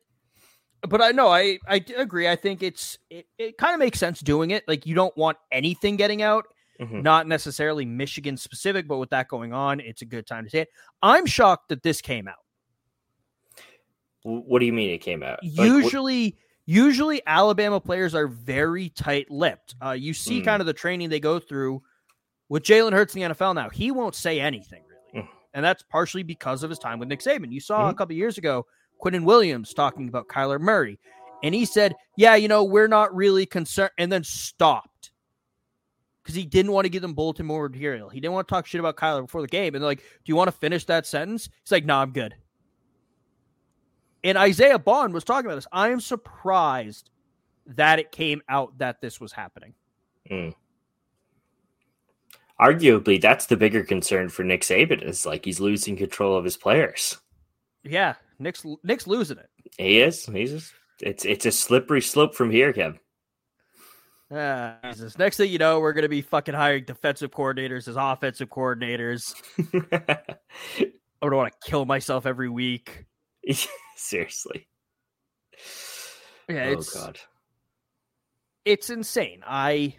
[0.88, 2.28] but I know I I agree.
[2.28, 4.66] I think it's it, it kind of makes sense doing it.
[4.66, 6.44] Like you don't want anything getting out,
[6.80, 7.02] Mhm.
[7.02, 10.60] not necessarily Michigan specific, but with that going on, it's a good time to say
[10.60, 10.68] it.
[11.02, 12.36] I'm shocked that this came out.
[14.24, 15.40] What do you mean it came out?
[15.42, 19.74] Like, what- usually usually Alabama players are very tight-lipped.
[19.84, 20.44] Uh, you see Mm.
[20.44, 21.82] kind of the training they go through
[22.48, 23.68] with Jalen Hurts in the NFL now.
[23.68, 25.24] He won't say anything really.
[25.26, 25.28] Mm.
[25.54, 27.50] And that's partially because of his time with Nick Saban.
[27.50, 27.98] You saw a Mhm.
[27.98, 28.64] couple years ago
[29.02, 30.98] Quinnen Williams talking about Kyler Murray.
[31.42, 35.10] And he said, Yeah, you know, we're not really concerned, and then stopped
[36.22, 38.08] because he didn't want to give them bulletin board material.
[38.08, 39.74] He didn't want to talk shit about Kyler before the game.
[39.74, 41.48] And they're like, Do you want to finish that sentence?
[41.64, 42.34] He's like, No, nah, I'm good.
[44.24, 45.66] And Isaiah Bond was talking about this.
[45.72, 47.10] I am surprised
[47.66, 49.74] that it came out that this was happening.
[50.30, 50.54] Mm.
[52.60, 56.56] Arguably, that's the bigger concern for Nick Saban is like he's losing control of his
[56.56, 57.18] players.
[57.82, 59.48] Yeah, Nick's Nick's losing it.
[59.78, 60.26] He is.
[60.26, 62.98] He's just, it's it's a slippery slope from here, Kev.
[64.30, 65.18] Uh, Jesus.
[65.18, 69.34] Next thing you know, we're going to be fucking hiring defensive coordinators as offensive coordinators.
[71.22, 73.04] Going to want to kill myself every week.
[73.96, 74.66] Seriously.
[76.48, 77.20] Yeah, oh it's, god.
[78.64, 79.42] It's insane.
[79.46, 79.96] I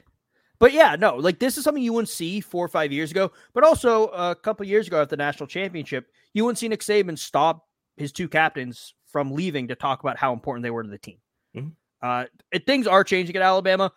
[0.59, 3.31] but yeah, no, like this is something you wouldn't see four or five years ago,
[3.53, 7.17] but also a couple years ago at the national championship, you wouldn't see Nick Saban
[7.17, 10.97] stop his two captains from leaving to talk about how important they were to the
[10.97, 11.17] team.
[11.55, 11.69] Mm-hmm.
[12.01, 13.91] Uh, it, things are changing at Alabama.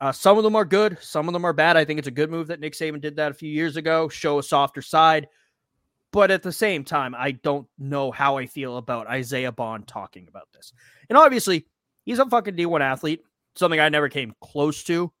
[0.00, 1.76] Uh, some of them are good, some of them are bad.
[1.76, 4.08] I think it's a good move that Nick Saban did that a few years ago,
[4.08, 5.28] show a softer side.
[6.12, 10.28] But at the same time, I don't know how I feel about Isaiah Bond talking
[10.28, 10.72] about this.
[11.08, 11.66] And obviously,
[12.04, 13.22] he's a fucking D1 athlete,
[13.54, 15.12] something I never came close to.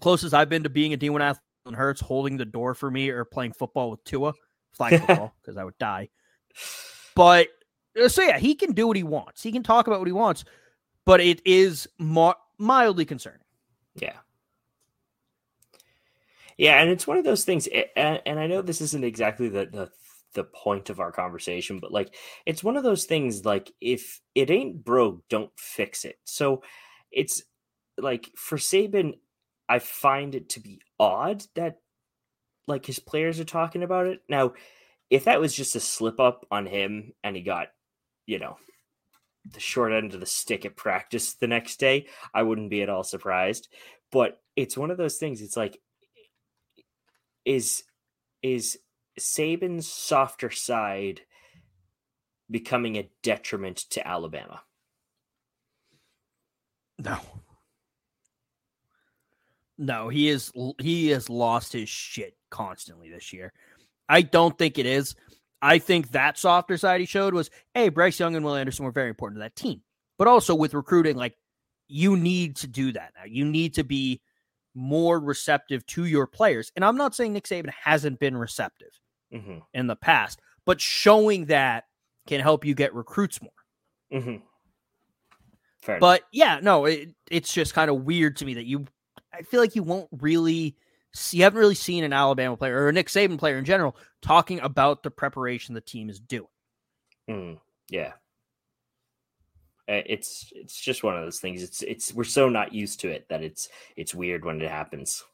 [0.00, 3.10] Closest I've been to being a D1 athlete and Hurts holding the door for me
[3.10, 4.34] or playing football with Tua,
[4.72, 6.08] flag football, because I would die.
[7.18, 7.48] But
[8.00, 9.42] uh, so yeah, he can do what he wants.
[9.42, 10.44] He can talk about what he wants,
[11.04, 13.40] but it is mildly concerning.
[13.96, 14.18] Yeah.
[16.56, 19.66] Yeah, and it's one of those things, and, and I know this isn't exactly the,
[19.66, 19.90] the
[20.34, 22.14] the point of our conversation, but like
[22.46, 26.20] it's one of those things like if it ain't broke, don't fix it.
[26.22, 26.62] So
[27.10, 27.42] it's
[27.96, 29.14] like for Saban,
[29.68, 31.80] I find it to be odd that
[32.68, 34.20] like his players are talking about it.
[34.28, 34.52] Now,
[35.10, 37.68] if that was just a slip up on him and he got,
[38.26, 38.58] you know,
[39.52, 42.90] the short end of the stick at practice the next day, I wouldn't be at
[42.90, 43.68] all surprised.
[44.10, 45.40] But it's one of those things.
[45.40, 45.80] It's like,
[47.44, 47.84] is
[48.42, 48.78] is
[49.18, 51.22] Saban's softer side
[52.50, 54.62] becoming a detriment to Alabama?
[56.98, 57.18] No.
[59.78, 63.52] No, he is he has lost his shit constantly this year.
[64.08, 65.14] I don't think it is.
[65.60, 68.92] I think that softer side he showed was, hey, Bryce Young and Will Anderson were
[68.92, 69.82] very important to that team.
[70.16, 71.36] But also with recruiting, like
[71.88, 73.24] you need to do that now.
[73.26, 74.20] You need to be
[74.74, 76.70] more receptive to your players.
[76.76, 79.00] And I'm not saying Nick Saban hasn't been receptive
[79.32, 79.58] mm-hmm.
[79.74, 81.84] in the past, but showing that
[82.26, 83.50] can help you get recruits more.
[84.12, 85.98] Mm-hmm.
[86.00, 88.86] but yeah, no, it, it's just kind of weird to me that you,
[89.32, 90.76] I feel like you won't really
[91.32, 94.60] you haven't really seen an Alabama player or a Nick Saban player in general talking
[94.60, 96.48] about the preparation the team is doing.
[97.28, 98.12] Mm, yeah.
[99.86, 101.62] It's it's just one of those things.
[101.62, 105.24] It's it's we're so not used to it that it's it's weird when it happens.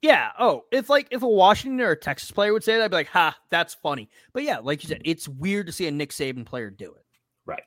[0.00, 0.30] Yeah.
[0.38, 2.98] Oh, if like if a Washington or a Texas player would say that, I'd be
[2.98, 6.10] like, "Ha, that's funny." But yeah, like you said, it's weird to see a Nick
[6.10, 7.04] Saban player do it.
[7.46, 7.64] Right.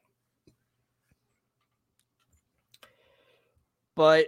[3.97, 4.27] But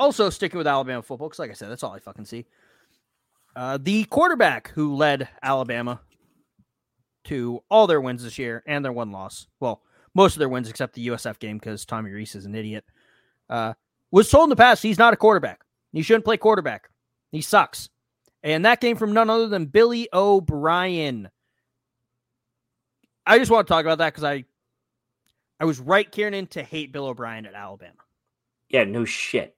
[0.00, 2.46] also sticking with Alabama football, because like I said, that's all I fucking see.
[3.54, 6.00] Uh, the quarterback who led Alabama
[7.24, 9.82] to all their wins this year and their one loss, well,
[10.14, 12.84] most of their wins except the USF game because Tommy Rees is an idiot,
[13.48, 13.74] uh,
[14.10, 15.60] was told in the past he's not a quarterback.
[15.92, 16.90] He shouldn't play quarterback.
[17.30, 17.88] He sucks.
[18.42, 21.28] And that came from none other than Billy O'Brien.
[23.26, 24.44] I just want to talk about that because I
[25.60, 27.92] I was right, Kieran, to hate Bill O'Brien at Alabama.
[28.70, 29.54] Yeah, no shit.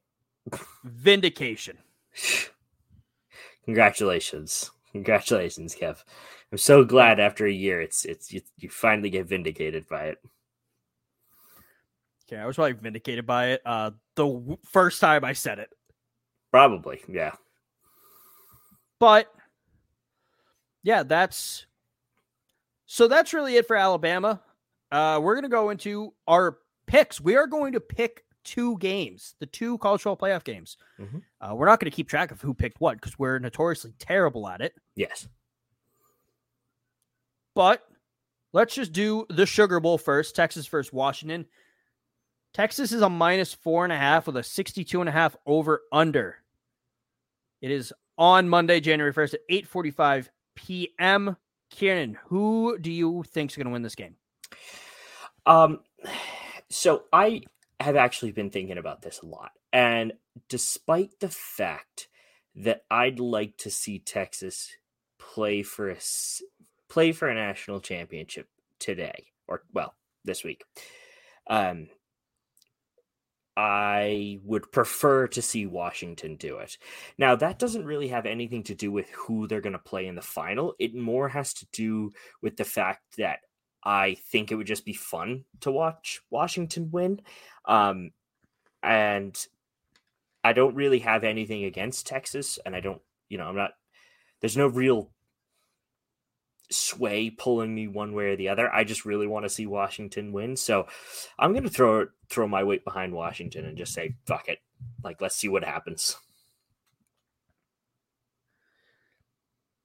[0.84, 1.78] Vindication.
[3.64, 4.70] Congratulations.
[4.92, 6.02] Congratulations, Kev.
[6.50, 10.18] I'm so glad after a year it's it's you, you finally get vindicated by it.
[12.26, 15.70] Okay, I was probably vindicated by it uh the w- first time I said it.
[16.50, 17.32] Probably, yeah.
[18.98, 19.32] But
[20.82, 21.64] yeah, that's
[22.84, 24.42] so that's really it for Alabama.
[24.90, 27.18] Uh we're going to go into our picks.
[27.18, 30.76] We are going to pick two games, the two college football playoff games.
[31.00, 31.18] Mm-hmm.
[31.40, 34.48] Uh, we're not going to keep track of who picked what because we're notoriously terrible
[34.48, 34.74] at it.
[34.96, 35.28] Yes.
[37.54, 37.82] But
[38.52, 40.34] let's just do the Sugar Bowl first.
[40.34, 41.46] Texas versus Washington.
[42.54, 45.82] Texas is a minus four and a half with a 62 and a half over
[45.90, 46.36] under.
[47.60, 51.36] It is on Monday, January 1st at 8 p.m.
[51.70, 54.16] Kieran, who do you think is going to win this game?
[55.46, 55.80] Um,
[56.70, 57.42] so I
[57.82, 59.52] have actually been thinking about this a lot.
[59.72, 60.14] And
[60.48, 62.08] despite the fact
[62.56, 64.70] that I'd like to see Texas
[65.18, 65.96] play for a
[66.88, 70.64] play for a national championship today or well, this week.
[71.48, 71.88] Um,
[73.54, 76.78] I would prefer to see Washington do it.
[77.18, 80.14] Now, that doesn't really have anything to do with who they're going to play in
[80.14, 80.74] the final.
[80.78, 83.40] It more has to do with the fact that
[83.84, 87.20] I think it would just be fun to watch Washington win.
[87.64, 88.10] Um,
[88.82, 89.36] and
[90.44, 92.58] I don't really have anything against Texas.
[92.64, 93.72] And I don't, you know, I'm not,
[94.40, 95.10] there's no real
[96.70, 98.72] sway pulling me one way or the other.
[98.72, 100.56] I just really want to see Washington win.
[100.56, 100.86] So
[101.38, 104.58] I'm going to throw throw my weight behind Washington and just say fuck it.
[105.04, 106.16] Like let's see what happens.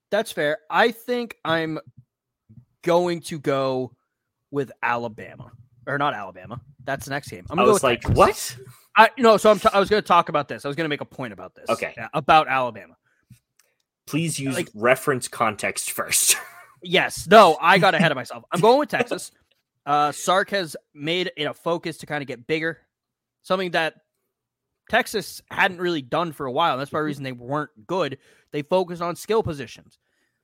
[0.10, 0.60] That's fair.
[0.70, 1.80] I think I'm
[2.84, 3.94] going to go
[4.52, 5.52] with Alabama
[5.86, 6.62] or not Alabama.
[6.84, 7.46] That's the next game.
[7.50, 8.18] I'm I was like, Texas.
[8.18, 8.58] what?
[8.96, 10.64] I know, so I'm t- I was going to talk about this.
[10.66, 11.70] I was going to make a point about this.
[11.70, 11.94] Okay.
[11.98, 12.96] Yeah, about Alabama.
[14.08, 16.36] Please use Like- reference context first.
[16.84, 17.28] Yes.
[17.28, 18.44] No, I got ahead of myself.
[18.52, 19.32] I'm going with Texas.
[19.84, 22.78] Uh, Sark has made it a focus to kind of get bigger,
[23.42, 23.96] something that
[24.88, 26.78] Texas hadn't really done for a while.
[26.78, 28.20] That's part of the reason they weren't good.
[28.52, 29.98] They focused on skill positions.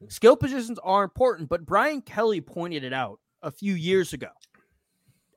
[0.09, 4.29] Skill positions are important, but Brian Kelly pointed it out a few years ago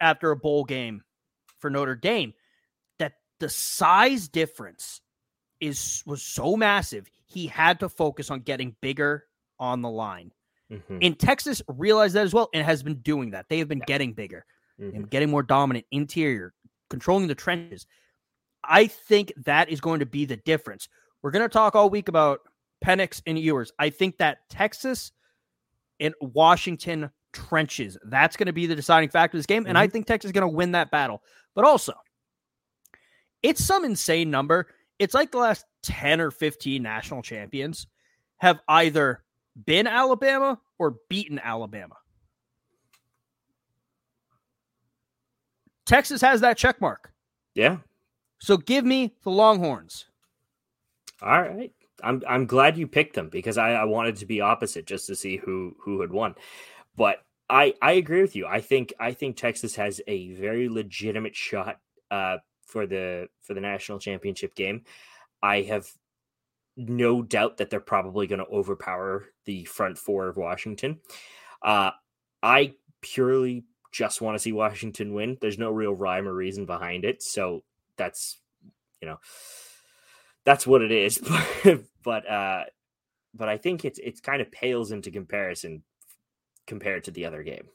[0.01, 1.03] after a bowl game
[1.59, 2.35] for Notre Dame
[2.99, 5.01] that the size difference
[5.61, 9.25] is was so massive he had to focus on getting bigger
[9.59, 10.33] on the line.
[10.71, 13.47] Mhm, And Texas realized that as well and has been doing that.
[13.49, 14.45] They have been getting bigger
[14.81, 14.95] mhm.
[14.95, 16.55] and getting more dominant interior,
[16.91, 17.87] controlling the trenches.
[18.65, 20.89] I think that is going to be the difference.
[21.23, 22.41] We're going to talk all week about
[22.87, 23.73] Penix and Ewers.
[23.79, 25.13] I think that Texas
[25.99, 29.67] and Washington trenches, that's going to be the deciding factor of this game.
[29.67, 29.93] And I mm-hmm.
[29.93, 31.23] think Texas is going to win that battle.
[31.55, 31.95] But also,
[33.43, 34.69] it's some insane number.
[34.99, 37.87] It's like the last 10 or 15 national champions
[38.39, 39.23] have either
[39.65, 41.97] been Alabama or beaten Alabama.
[45.87, 47.13] Texas has that check mark.
[47.55, 47.79] Yeah.
[48.39, 50.07] So give me the Longhorns.
[51.23, 51.73] All right.
[52.03, 55.17] I'm I'm glad you picked them because I, I wanted to be opposite just to
[55.17, 56.35] see who who had won.
[56.97, 58.47] But I I agree with you.
[58.47, 61.81] I think I think Texas has a very legitimate shot
[62.11, 64.85] uh for the for the national championship game.
[65.43, 65.89] I have
[66.77, 71.01] no doubt that they're probably going to overpower the front four of Washington.
[71.63, 71.91] Uh
[72.43, 75.39] I purely just want to see Washington win.
[75.41, 77.23] There's no real rhyme or reason behind it.
[77.23, 77.63] So
[77.97, 78.39] that's
[79.01, 79.19] you know
[80.47, 81.19] that's what it is
[81.65, 82.65] but but uh
[83.35, 85.83] but i think it's it's kind of pales into comparison
[86.67, 87.69] compared to the other game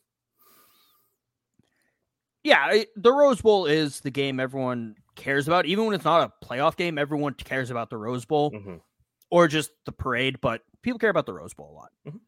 [2.43, 5.67] Yeah, the Rose Bowl is the game everyone cares about.
[5.67, 8.81] Even when it's not a playoff game, everyone cares about the Rose Bowl Mhm.
[9.29, 11.91] or just the parade, but people care about the Rose Bowl a lot.
[12.07, 12.19] Mhm.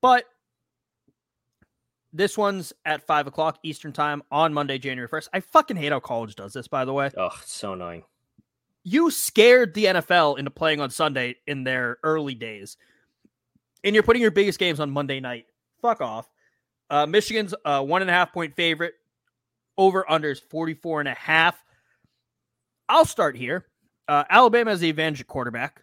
[0.00, 0.24] But
[2.12, 5.28] this one's at five o'clock Eastern time on Monday, January 1st.
[5.32, 7.10] I fucking hate how college does this, by the way.
[7.16, 8.04] oh it's so annoying
[8.84, 12.76] you scared the NFL into playing on Sunday in their early days.
[13.82, 15.46] And you're putting your biggest games on Monday night.
[15.82, 16.28] Fuck off.
[16.90, 18.94] Uh, Michigan's uh, one and a half point favorite.
[19.76, 21.62] Over unders 44 and a half.
[22.88, 23.66] I'll start here.
[24.06, 25.82] Uh, Alabama has the advantage at quarterback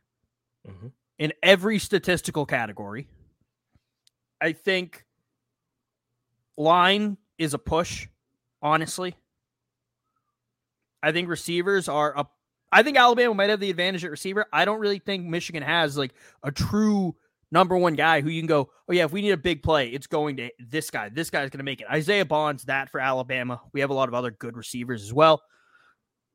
[0.67, 0.91] Mhm.
[1.17, 3.07] in every statistical category.
[4.39, 5.05] I think
[6.57, 8.07] line is a push,
[8.61, 9.15] honestly.
[11.03, 12.27] I think receivers are a
[12.71, 14.45] I think Alabama might have the advantage at receiver.
[14.53, 17.15] I don't really think Michigan has like a true
[17.51, 19.89] number one guy who you can go, oh yeah, if we need a big play,
[19.89, 21.09] it's going to this guy.
[21.09, 21.87] This guy's going to make it.
[21.91, 23.59] Isaiah Bonds, that for Alabama.
[23.73, 25.41] We have a lot of other good receivers as well.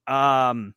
[0.06, 0.74] Um,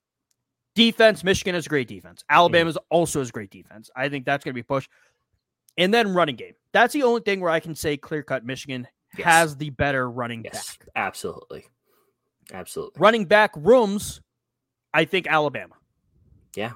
[0.75, 2.23] defense, Michigan has a great defense.
[2.29, 3.89] Alabama's also has great defense.
[3.95, 4.89] I think that's going to be pushed.
[5.77, 6.53] And then running game.
[6.71, 9.25] That's the only thing where I can say clear cut Michigan Yes.
[9.25, 10.87] has the better running yes back.
[10.95, 11.65] absolutely
[12.53, 14.21] absolutely Running back rooms,
[14.93, 15.75] I think Alabama.
[16.55, 16.73] yeah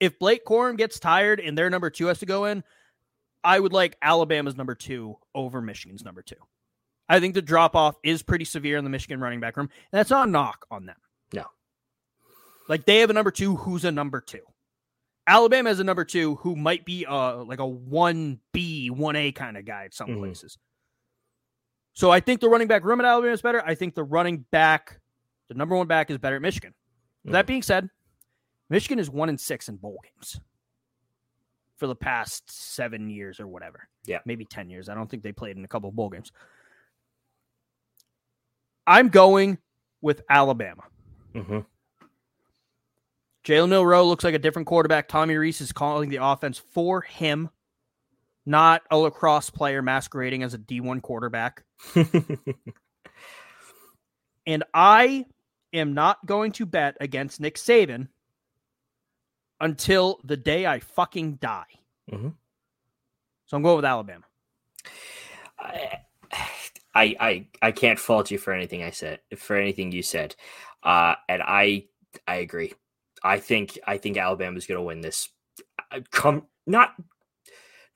[0.00, 2.62] if Blake Corum gets tired and their number two has to go in,
[3.42, 6.34] I would like Alabama's number two over Michigan's number two.
[7.08, 9.98] I think the drop off is pretty severe in the Michigan running back room, and
[9.98, 10.96] that's not a knock on them.
[11.32, 11.44] No.
[12.68, 14.40] Like they have a number two who's a number two.
[15.26, 19.32] Alabama has a number two who might be uh like a one B, one A
[19.32, 20.18] kind of guy at some Mhm.
[20.18, 20.58] places.
[21.94, 23.62] So I think the running back room at Alabama is better.
[23.64, 25.00] I think the running back,
[25.48, 26.74] the number one back is better at Michigan.
[27.24, 27.48] That Mhm.
[27.48, 27.90] being said,
[28.68, 30.40] Michigan is one in six in bowl games
[31.76, 33.88] for the past seven years or whatever.
[34.04, 34.20] Yeah.
[34.24, 34.88] Maybe 10 years.
[34.88, 36.30] I don't think they played in a couple of bowl games.
[38.86, 39.58] I'm going
[40.02, 40.84] with Alabama.
[41.32, 41.66] Mhm.
[43.44, 45.08] Jalen Milroe looks like a different quarterback.
[45.08, 47.50] Tommy Rees is calling the offense for him,
[48.46, 51.64] not a lacrosse player masquerading as a D1 quarterback.
[54.46, 55.24] And I
[55.74, 58.08] am not going to bet against Nick Saban
[59.60, 61.66] until the day I fucking die.
[62.10, 62.34] Mhm.
[63.46, 64.24] So I'm going with Alabama.
[65.58, 66.00] I,
[66.94, 70.34] I I I can't fault you for anything I said for anything you said,
[70.82, 71.86] uh, and I
[72.26, 72.72] I agree.
[73.22, 75.28] I think I think Alabama's going to win this.
[75.90, 76.94] Uh, Come not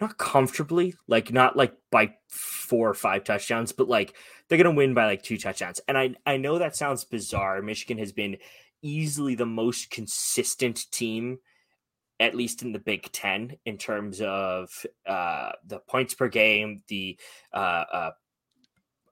[0.00, 4.14] not comfortably, like not like by four or five touchdowns, but like
[4.48, 5.80] they're going to win by like two touchdowns.
[5.88, 7.62] And I I know that sounds bizarre.
[7.62, 8.36] Michigan has been
[8.82, 11.38] easily the most consistent team
[12.20, 14.68] at least in the Big Ten, in terms of
[15.06, 17.18] uh, the points per game, the
[17.52, 18.10] uh, uh,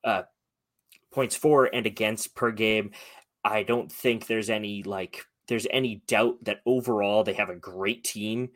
[0.05, 0.23] uh,
[1.13, 2.91] points for and against per game.
[3.45, 8.03] I don't think there's any like there's any doubt that overall they have a great
[8.03, 8.51] team.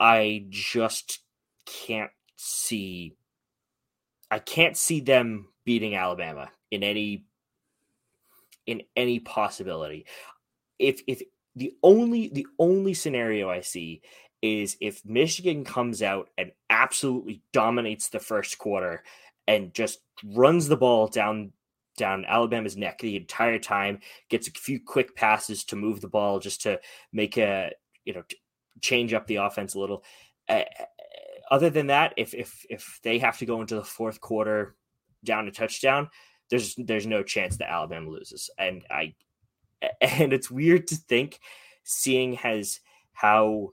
[0.00, 1.20] I just
[1.68, 3.14] can't see.
[4.30, 7.24] I can't see them beating Alabama in any
[8.66, 10.06] in any possibility.
[10.78, 11.22] If if
[11.56, 14.02] the only the only scenario I see
[14.42, 19.02] is if Michigan comes out and absolutely dominates the first quarter
[19.48, 21.52] and just runs the ball down
[21.96, 23.98] down Alabama's neck the entire time,
[24.28, 26.78] gets a few quick passes to move the ball just to
[27.12, 27.72] make a
[28.04, 28.22] you know
[28.80, 30.04] change up the offense a little.
[30.48, 30.64] Eh,
[31.50, 34.76] Other than that, if if if they have to go into the fourth quarter
[35.24, 36.08] down a touchdown,
[36.50, 38.50] there's there's no chance that Alabama loses.
[38.58, 39.14] And I
[40.00, 41.40] and it's weird to think
[41.84, 42.80] seeing has
[43.12, 43.70] how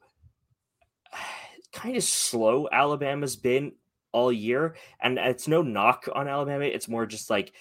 [1.73, 3.73] kind of slow Alabama's been
[4.13, 7.51] all year and it's no knock on Alabama it's more just like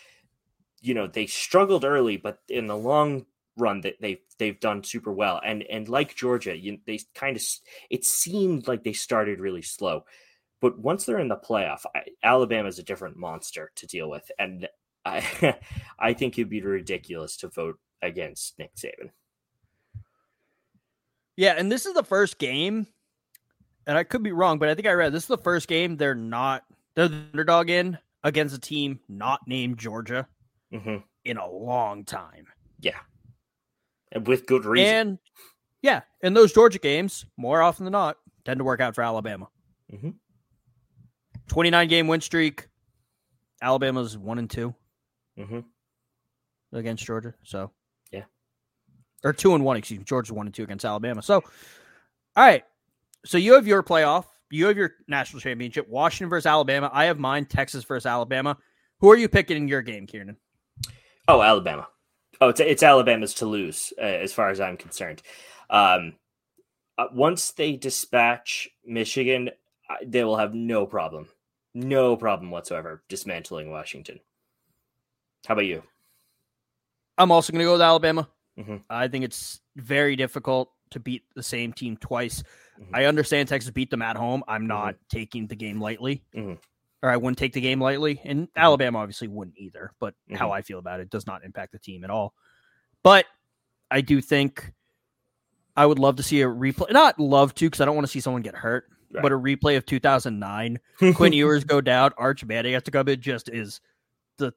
[0.81, 3.27] you know they struggled early but in the long
[3.57, 7.43] run that they've they've done super well and and like Georgia you, they kind of
[7.91, 10.05] it seemed like they started really slow
[10.61, 11.85] but once they're in the playoff
[12.23, 14.69] Alabama is a different monster to deal with and
[15.05, 15.57] I
[15.99, 19.11] I think it'd be ridiculous to vote against Nick Saban.
[21.37, 22.87] Yeah, and this is the first game,
[23.87, 25.97] and I could be wrong, but I think I read this is the first game
[25.97, 30.27] they're not they're the underdog in against a team not named Georgia
[30.73, 30.99] mm-hmm.
[31.25, 32.47] in a long time.
[32.81, 33.01] Yeah,
[34.15, 34.95] and with good reason.
[34.95, 35.19] And
[35.83, 39.49] yeah, in those Georgia games, more often than not, tend to work out for Alabama.
[39.93, 40.11] Mm-hmm.
[41.49, 42.69] Twenty-nine game win streak.
[43.61, 44.75] Alabama's one and 2
[45.39, 45.61] mm-hmm.
[46.77, 47.35] against Georgia.
[47.45, 47.71] So
[48.13, 48.25] yeah,
[49.25, 49.77] or two and one.
[49.77, 50.05] Excuse me.
[50.05, 51.23] Georgia's one and two against Alabama.
[51.23, 51.43] So, all
[52.37, 52.65] right.
[53.27, 54.27] So you have your playoff.
[54.51, 55.89] You have your national championship.
[55.89, 56.91] Washington versus Alabama.
[56.93, 57.47] I have mine.
[57.47, 58.57] Texas versus Alabama.
[59.01, 60.37] Who are you picking in your game, Kieran?
[61.27, 61.89] Oh, Alabama.
[62.45, 65.23] Oh, it's it's Alabama's to lose, uh, as far as I'm concerned.
[65.71, 66.13] Um,
[66.99, 69.51] uh, once they dispatch Michigan,
[70.05, 71.29] they will have no problem,
[71.73, 74.21] no problem whatsoever dismantling Washington.
[75.47, 75.83] How about you?
[77.17, 78.29] I'm also going to go with Alabama.
[78.59, 78.83] Mhm.
[78.91, 82.43] I think it's very difficult to beat the same team twice.
[82.79, 82.91] Mhm.
[82.93, 84.45] I understand Texas beat them at home.
[84.47, 86.59] I'm not taking the game lightly, Mhm.
[87.05, 88.19] Or I wouldn't take the game lightly.
[88.25, 89.93] And Alabama obviously wouldn't either.
[90.01, 90.53] But how Mhm.
[90.57, 92.33] I feel about it does not impact the team at all.
[93.03, 93.27] But
[93.91, 94.73] I do think
[95.77, 96.91] I would love to see a replay.
[96.91, 98.87] Not love to because I don't want to see someone get hurt.
[99.13, 99.23] Right.
[99.23, 100.79] But a replay of 2009
[101.15, 103.81] Quinn Ewers go down, Arch Manning has to come in, just is
[104.39, 104.55] the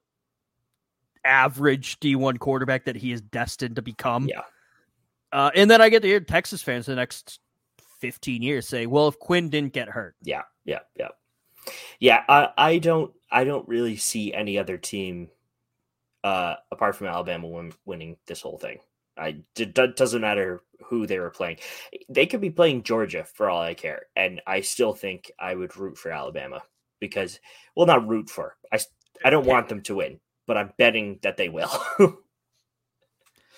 [1.25, 4.27] average D1 quarterback that he is destined to become.
[4.27, 4.41] Yeah.
[5.33, 7.39] Uh, and then I get to hear Texas fans the next
[7.99, 11.09] 15 years say, well, if Quinn didn't get hurt, Yeah, yeah, yeah,
[11.99, 12.23] yeah.
[12.27, 15.29] I, I don't, I don't really see any other team,
[16.23, 18.79] uh, apart from Alabama, win, winning this whole thing.
[19.17, 21.57] I it doesn't matter who they were playing.
[22.09, 25.75] They could be playing Georgia for all I care, and I still think I would
[25.75, 26.61] root for Alabama
[26.99, 27.39] because,
[27.75, 28.55] well, not root for.
[28.71, 28.79] I
[29.25, 31.71] I don't want them to win, but I'm betting that they will.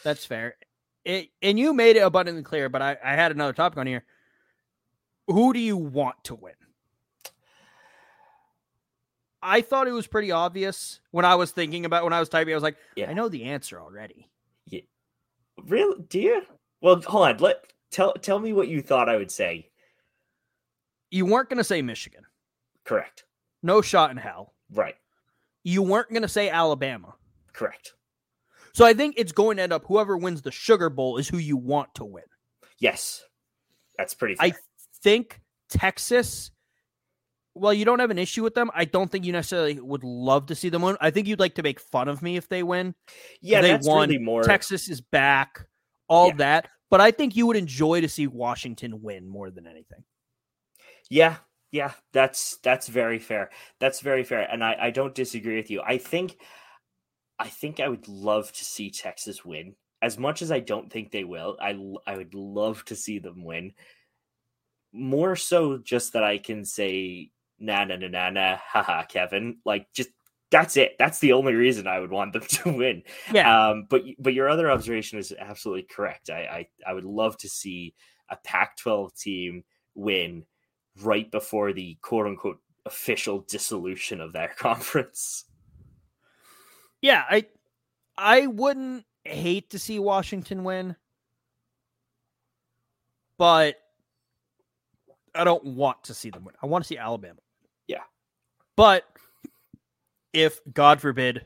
[0.04, 0.56] that's fair.
[1.06, 4.06] It, and you made it abundantly clear, but I, I had another topic on here.
[5.28, 6.54] Who do you want to win?
[9.42, 12.54] I thought it was pretty obvious when I was thinking about when I was typing.
[12.54, 13.10] I was like, Yeah.
[13.10, 14.30] I know the answer already.
[14.66, 14.82] Yeah.
[15.66, 16.02] really?
[16.08, 16.42] Do you?
[16.82, 17.38] Well, hold on.
[17.38, 17.58] Let
[17.92, 19.70] tell tell me what you thought I would say.
[21.12, 22.24] You weren't going to say Michigan.
[22.86, 23.24] Correct.
[23.64, 24.54] No shot in hell.
[24.72, 24.96] Right.
[25.64, 27.16] You weren't going to say Alabama.
[27.54, 27.94] Correct.
[28.74, 31.38] So I think it's going to end up whoever wins the Sugar Bowl is who
[31.38, 32.24] you want to win.
[32.80, 33.24] Yes.
[33.98, 34.48] That's pretty fair.
[34.48, 34.54] I
[35.04, 36.52] think Texas,
[37.60, 38.72] well, you don't have an issue with them.
[38.74, 40.98] I don't think you necessarily would love to see them win.
[41.02, 42.96] I think you'd like to make fun of me if they win.
[43.42, 44.10] yeah, they won.
[44.10, 45.66] really more Texas is back,
[46.08, 46.36] all Yeah.
[46.38, 46.68] that.
[46.90, 50.04] But I think you would enjoy to see Washington win more than anything.
[51.10, 51.38] Yeah,
[51.72, 53.52] yeah, that's that's very fair.
[53.80, 55.82] That's very fair, and I I don't disagree with you.
[55.82, 56.38] I think
[57.38, 59.76] I think I would love to see Texas win.
[60.02, 63.44] As much as I don't think they will, I I would love to see them
[63.44, 63.74] win.
[64.92, 67.30] More so, just that I can say
[67.60, 69.58] na na na na na, haha, Kevin.
[69.66, 70.10] Like, just
[70.52, 70.96] that's it.
[70.98, 73.04] That's the only reason I would want them to win.
[73.32, 73.70] Yeah.
[73.70, 76.30] Um, but but your other observation is absolutely correct.
[76.30, 77.94] I I, I would love to see
[78.30, 79.64] a Pac-12 team
[79.96, 80.46] win
[81.02, 85.46] right before the quote unquote official dissolution of that conference.
[87.02, 87.46] Yeah, I
[88.18, 90.96] I wouldn't hate to see Washington win,
[93.38, 93.76] but
[95.36, 96.56] I don't want to see them win.
[96.62, 97.40] I want to see Alabama.
[98.80, 99.04] But
[100.32, 101.44] if God forbid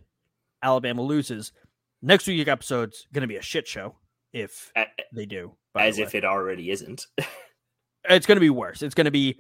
[0.62, 1.52] Alabama loses,
[2.00, 3.96] next week episode's going to be a shit show
[4.34, 4.72] if
[5.12, 5.56] they do.
[5.74, 7.08] As the if it already isn't.
[8.08, 8.84] it's going to be worse.
[8.84, 9.40] It's going to be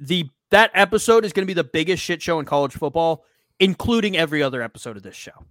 [0.00, 3.24] the that episode is going to be the biggest shit show in college football,
[3.60, 5.44] including every other episode of this show.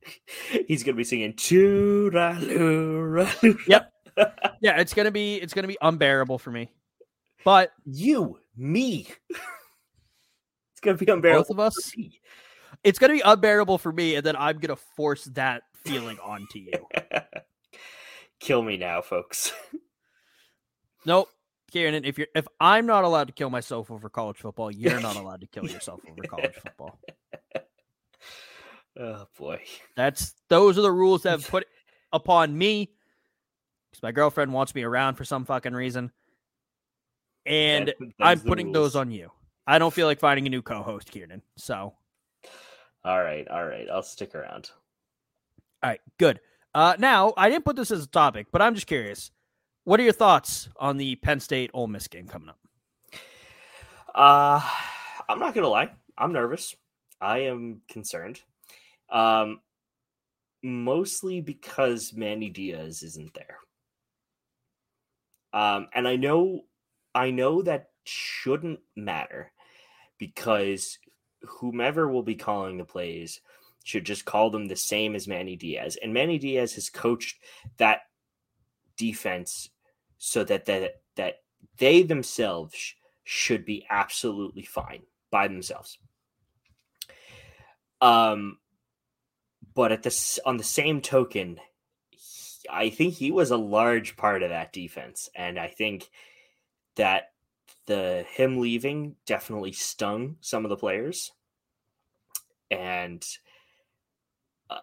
[0.68, 3.30] He's gonna be singing "Choo-ra-loo-ra-loo-ra."
[3.68, 3.92] Yep.
[4.62, 6.72] Yeah, it's gonna be it's gonna be unbearable for me.
[7.44, 9.08] But You, me.
[10.82, 11.42] It's gonna be unbearable.
[11.42, 12.20] both of us, for me.
[12.84, 16.86] it's gonna be unbearable for me, and then I'm gonna force that feeling onto you.
[18.40, 19.52] Kill me now, folks.
[21.06, 21.30] Nope.
[21.72, 25.16] Kieran, if you're if I'm not allowed to kill myself over college football, you're not
[25.22, 26.98] allowed to kill yourself over college football.
[28.98, 29.62] Oh boy.
[29.96, 31.66] That's those are the rules that have put
[32.12, 32.90] upon me.
[33.90, 36.12] Because my girlfriend wants me around for some fucking reason.
[37.46, 39.30] And That- I'm putting those on you.
[39.66, 41.42] I don't feel like finding a new co-host, Kieran.
[41.56, 41.94] So
[43.04, 43.88] All right, all right.
[43.90, 44.70] I'll stick around.
[45.82, 46.40] all right, good.
[46.74, 49.30] Uh now I didn't put this as a topic, but I'm just curious.
[49.84, 52.58] What are your thoughts on the Penn State Ole Miss game coming up?
[54.14, 54.60] Uh
[55.28, 55.90] I'm not gonna lie.
[56.18, 56.74] I'm nervous.
[57.20, 58.40] I am concerned.
[59.10, 59.60] Um
[60.62, 63.58] mostly because Manny Diaz isn't there.
[65.52, 66.62] Um and I know
[67.14, 69.52] I know that shouldn't matter
[70.18, 70.98] because
[71.42, 73.40] whomever will be calling the plays
[73.84, 75.96] should just call them the same as Manny Diaz.
[76.02, 77.38] And Manny Diaz has coached
[77.78, 78.00] that
[78.96, 79.70] defense
[80.18, 81.36] so that that that
[81.78, 82.92] they themselves sh-
[83.24, 85.98] should be absolutely fine by themselves.
[88.02, 88.58] Um,
[89.74, 91.58] but at this on the same token,
[92.10, 96.10] he- I think he was a large part of that defense, and I think
[96.96, 97.29] that
[97.90, 101.32] the him leaving definitely stung some of the players,
[102.70, 103.26] and
[104.70, 104.78] uh,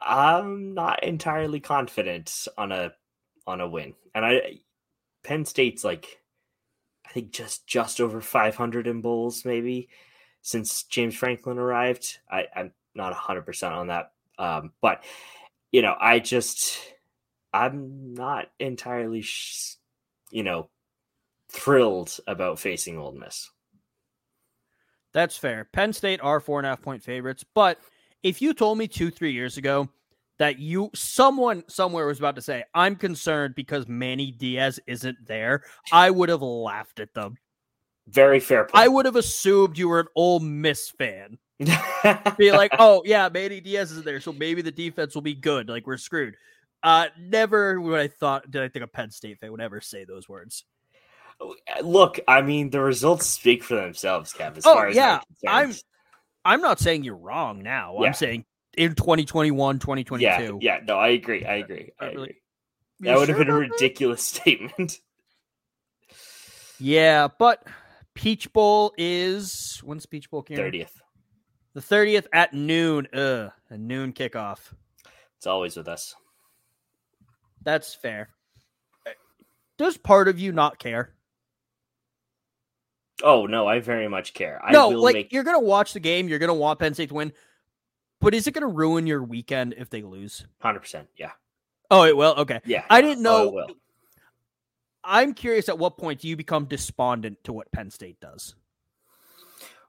[0.00, 2.92] I'm not entirely confident on a
[3.46, 3.92] on a win.
[4.14, 4.60] And I
[5.22, 6.22] Penn State's like
[7.06, 9.90] I think just just over 500 in bowls maybe
[10.40, 12.20] since James Franklin arrived.
[12.30, 14.12] I, I'm not 100% on that.
[14.38, 15.04] Um, but
[15.72, 16.78] you know, I just
[17.52, 19.74] I'm not entirely sh-
[20.30, 20.70] you know
[21.48, 23.50] thrilled about facing Ole Miss.
[25.12, 25.68] That's fair.
[25.72, 27.78] Penn State are four and a half point favorites, but
[28.22, 29.88] if you told me two, three years ago
[30.38, 35.64] that you someone somewhere was about to say, I'm concerned because Manny Diaz isn't there,
[35.92, 37.38] I would have laughed at them.
[38.08, 38.74] Very fair point.
[38.74, 41.38] I would have assumed you were an Ole Miss fan.
[42.36, 45.68] Be like, oh yeah, Manny Diaz is there, so maybe the defense will be good.
[45.68, 46.36] Like we're screwed.
[46.82, 50.04] Uh never would I thought did I think a Penn State fan would ever say
[50.04, 50.64] those words.
[51.82, 54.56] Look, I mean, the results speak for themselves, Kev.
[54.56, 55.74] As Oh, far as yeah, I'm
[56.44, 57.96] I'm- not saying you're wrong now.
[58.00, 58.06] Yeah.
[58.08, 58.44] I'm saying
[58.76, 60.22] in 2021, 2022.
[60.24, 60.80] yeah, yeah.
[60.84, 61.44] No, I agree.
[61.44, 61.90] I agree.
[62.00, 62.36] I agree.
[63.00, 63.72] You That would have been a about that?
[63.74, 64.98] ridiculous statement.
[66.78, 67.66] Yeah, but
[68.14, 70.42] Peach Bowl is when's Peach Bowl?
[70.42, 71.00] Thirtieth.
[71.74, 73.06] The 30th at noon.
[73.12, 74.58] Ugh, a noon kickoff.
[75.36, 76.14] It's always with us.
[77.62, 78.30] That's fair.
[79.06, 79.10] Uh,
[79.76, 81.12] Does part of you not care?
[83.22, 84.60] Oh no, I very much care.
[84.64, 87.08] I no, will like make you're gonna watch the game, you're gonna want Penn State
[87.08, 87.32] to win,
[88.20, 90.46] but is it gonna ruin your weekend if they lose?
[90.60, 91.08] hundred percent.
[91.16, 91.32] Yeah,
[91.90, 92.34] Oh, it will.
[92.38, 92.84] Okay, yeah.
[92.90, 93.48] I didn't Oh, know.
[93.48, 93.68] it will.
[95.02, 98.54] I'm curious at what point do you become despondent to what Penn State does?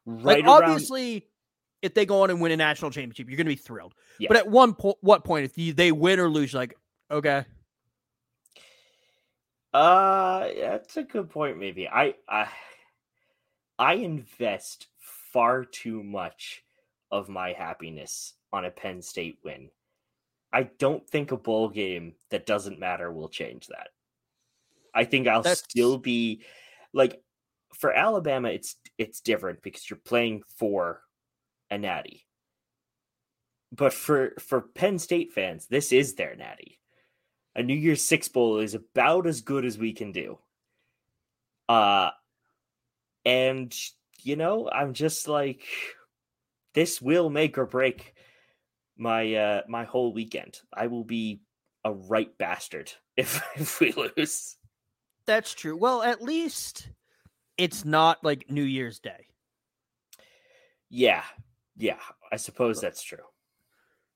[0.06, 0.64] Right like around.
[0.64, 1.28] obviously,
[1.82, 3.94] if they go on and win a national championship, you're gonna be thrilled.
[4.20, 4.28] Yeah.
[4.30, 6.76] But at one point, what point if you, they win or lose, you're like,
[7.12, 7.44] okay,
[9.74, 11.58] Uh, yeah, that's a good point.
[11.60, 12.48] Maybe I, I,
[13.80, 16.64] I invest far too much
[17.12, 19.70] of my happiness on a Penn State win.
[20.54, 23.90] I don't think a bowl game that doesn't matter will change that.
[24.94, 26.44] I think I'll That's- still be
[26.94, 27.22] like
[27.74, 28.50] for Alabama.
[28.50, 31.02] It's it's different because you're playing for
[31.70, 32.24] a natty.
[33.74, 36.80] but for for Penn State fans, this is their natty.
[37.56, 40.40] A New Year's Six bowl is about as good as we can do.
[41.68, 42.12] Uh
[43.28, 43.76] and
[44.24, 45.64] you know, I'm just like
[46.74, 48.14] this will make or break
[48.98, 50.60] my uh my whole weekend.
[50.74, 51.42] I will be
[51.84, 54.56] a right bastard if if we lose.
[55.26, 55.76] That's true.
[55.76, 56.90] Well, at least
[57.58, 59.28] it's not like New Year's Day.
[60.90, 61.24] Yeah.
[61.76, 62.00] Yeah,
[62.32, 63.20] I suppose that's true.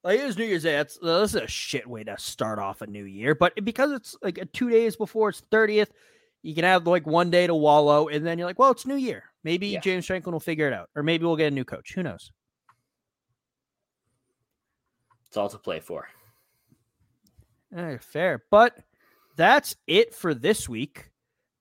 [0.04, 0.72] Like it was New Year's Day.
[0.72, 3.36] That's is a shit way to start off a new year.
[3.36, 5.92] But because it's like two days before it's thirtieth,
[6.44, 8.96] you can have like one day to wallow, and then you're like, well, it's New
[8.96, 9.24] Year.
[9.44, 9.80] Maybe Yeah.
[9.80, 11.94] James Franklin will figure it out, or maybe we'll get a new coach.
[11.94, 12.32] Who knows?
[15.28, 16.08] It's all to play for.
[17.76, 18.78] Eh, fair, but
[19.38, 21.10] that's it for this week.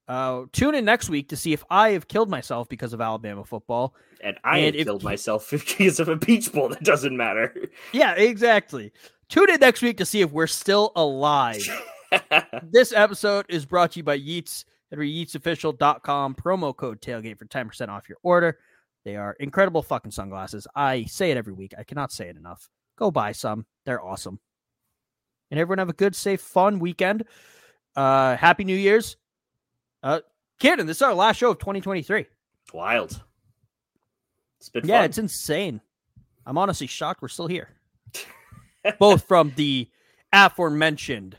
[0.08, 3.44] Uh, tune in next week to see if I have killed myself because of Alabama
[3.44, 3.94] football.
[4.20, 7.54] And I And have killed you- myself because of a peach bowl that doesn't matter.
[7.92, 8.92] Yeah, exactly.
[9.28, 11.64] Tune in next week to see if we're still alive.
[12.64, 16.34] this episode is brought to you by Yeats at yeatsofficial.com.
[16.34, 18.58] Promo code tailgate for 10% off your order.
[19.04, 20.66] They are incredible fucking sunglasses.
[20.74, 21.72] I say it every week.
[21.78, 22.68] I cannot say it enough.
[22.98, 23.64] Go buy some.
[23.86, 24.38] They're awesome.
[25.50, 27.24] And everyone have a good, safe, fun weekend.
[27.96, 29.16] Uh happy New Year's.
[30.02, 30.20] Uh
[30.60, 32.26] Kieran, this is our last show of 2023.
[32.74, 33.20] Wild.
[34.58, 35.04] It's been Yeah, fun.
[35.06, 35.80] it's insane.
[36.46, 37.70] I'm honestly shocked we're still here.
[38.98, 39.88] Both from the
[40.32, 41.36] aforementioned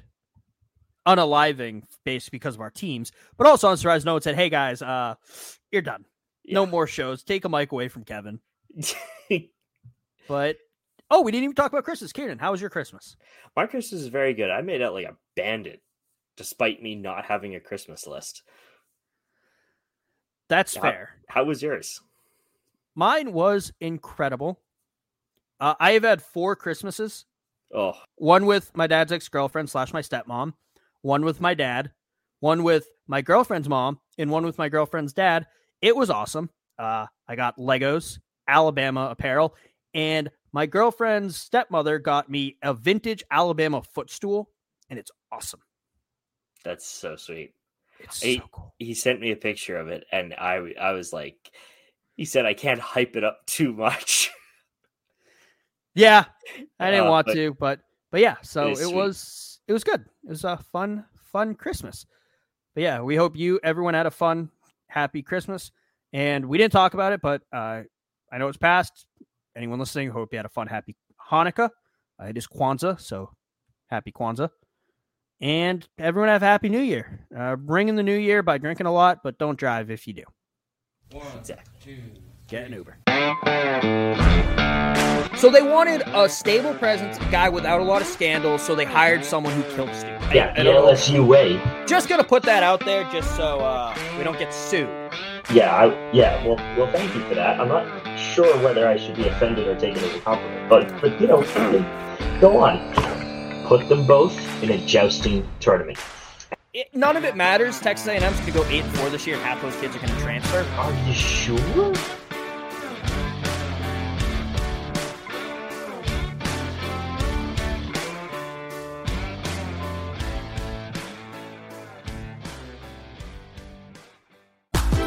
[1.07, 5.15] unaliving base because of our teams, but also on Surprise Note said, Hey guys, uh,
[5.71, 6.05] you're done.
[6.45, 7.23] No more shows.
[7.23, 8.39] Take a mic away from Kevin.
[10.27, 10.57] But
[11.09, 12.13] oh, we didn't even talk about Christmas.
[12.13, 13.17] Kieran, how was your Christmas?
[13.53, 14.49] My Christmas is very good.
[14.49, 15.81] I made out like a bandit,
[16.37, 18.43] despite me not having a Christmas list.
[20.47, 21.09] That's How- fair.
[21.27, 21.99] How was yours?
[22.95, 24.59] Mine was incredible.
[25.59, 27.25] Uh, I have had four Christmases.
[27.73, 30.53] Oh, one with my dad's ex girlfriend slash my stepmom,
[31.01, 31.91] one with my dad,
[32.39, 35.45] one with my girlfriend's mom, and one with my girlfriend's dad.
[35.81, 36.49] It was awesome.
[36.77, 39.55] Uh, I got Legos, Alabama apparel,
[39.93, 44.49] and my girlfriend's stepmother got me a vintage Alabama footstool,
[44.89, 45.61] and it's awesome.
[46.63, 47.53] that's so sweet.
[47.99, 48.73] It's so cool.
[48.79, 51.51] He sent me a picture of it, and I I was like,
[52.17, 54.29] he said I can't hype it up too much.
[55.93, 56.23] Yeah,
[56.79, 57.79] I didn't Uh, want but- to, but
[58.11, 58.95] but yeah, so it sweet.
[58.95, 60.01] was it was good.
[60.25, 62.05] It was a fun fun Christmas.
[62.75, 64.49] But yeah, we hope you everyone had a fun
[64.87, 65.71] happy Christmas.
[66.13, 67.83] And we didn't talk about it, but uh,
[68.31, 69.05] I know it's past.
[69.55, 70.97] Anyone listening, hope you had a fun happy
[71.31, 71.69] Hanukkah.
[72.21, 73.29] Uh, it is Kwanzaa, so
[73.87, 74.49] happy Kwanzaa.
[75.39, 77.25] And everyone have a happy New Year.
[77.35, 80.13] Uh, bring in the New Year by drinking a lot, but don't drive if you
[80.13, 80.23] do.
[81.11, 81.73] One, Exactly.
[81.81, 81.97] two,
[82.47, 82.97] Get an Uber.
[85.41, 88.85] So they wanted a stable presence, a guy without a lot of scandals, so they
[88.85, 90.07] hired someone who killed Stu.
[90.09, 90.69] I- Yeah, the.
[90.69, 91.59] LSU way.
[91.87, 94.87] Just gonna put that out there, just so uh, we don't get sued.
[95.51, 96.45] Yeah, I, yeah.
[96.45, 97.59] Well, well, thank you for that.
[97.59, 101.01] I'm not sure whether I should be offended or take it as a compliment, but
[101.01, 101.41] but you know,
[102.39, 102.77] go on.
[103.65, 105.97] Put them both in a jousting tournament.
[106.75, 107.79] It, none of it matters.
[107.79, 110.21] Texas A&M's gonna go eight and four this year, and half those kids are gonna
[110.21, 110.63] transfer.
[110.77, 111.95] Are you sure?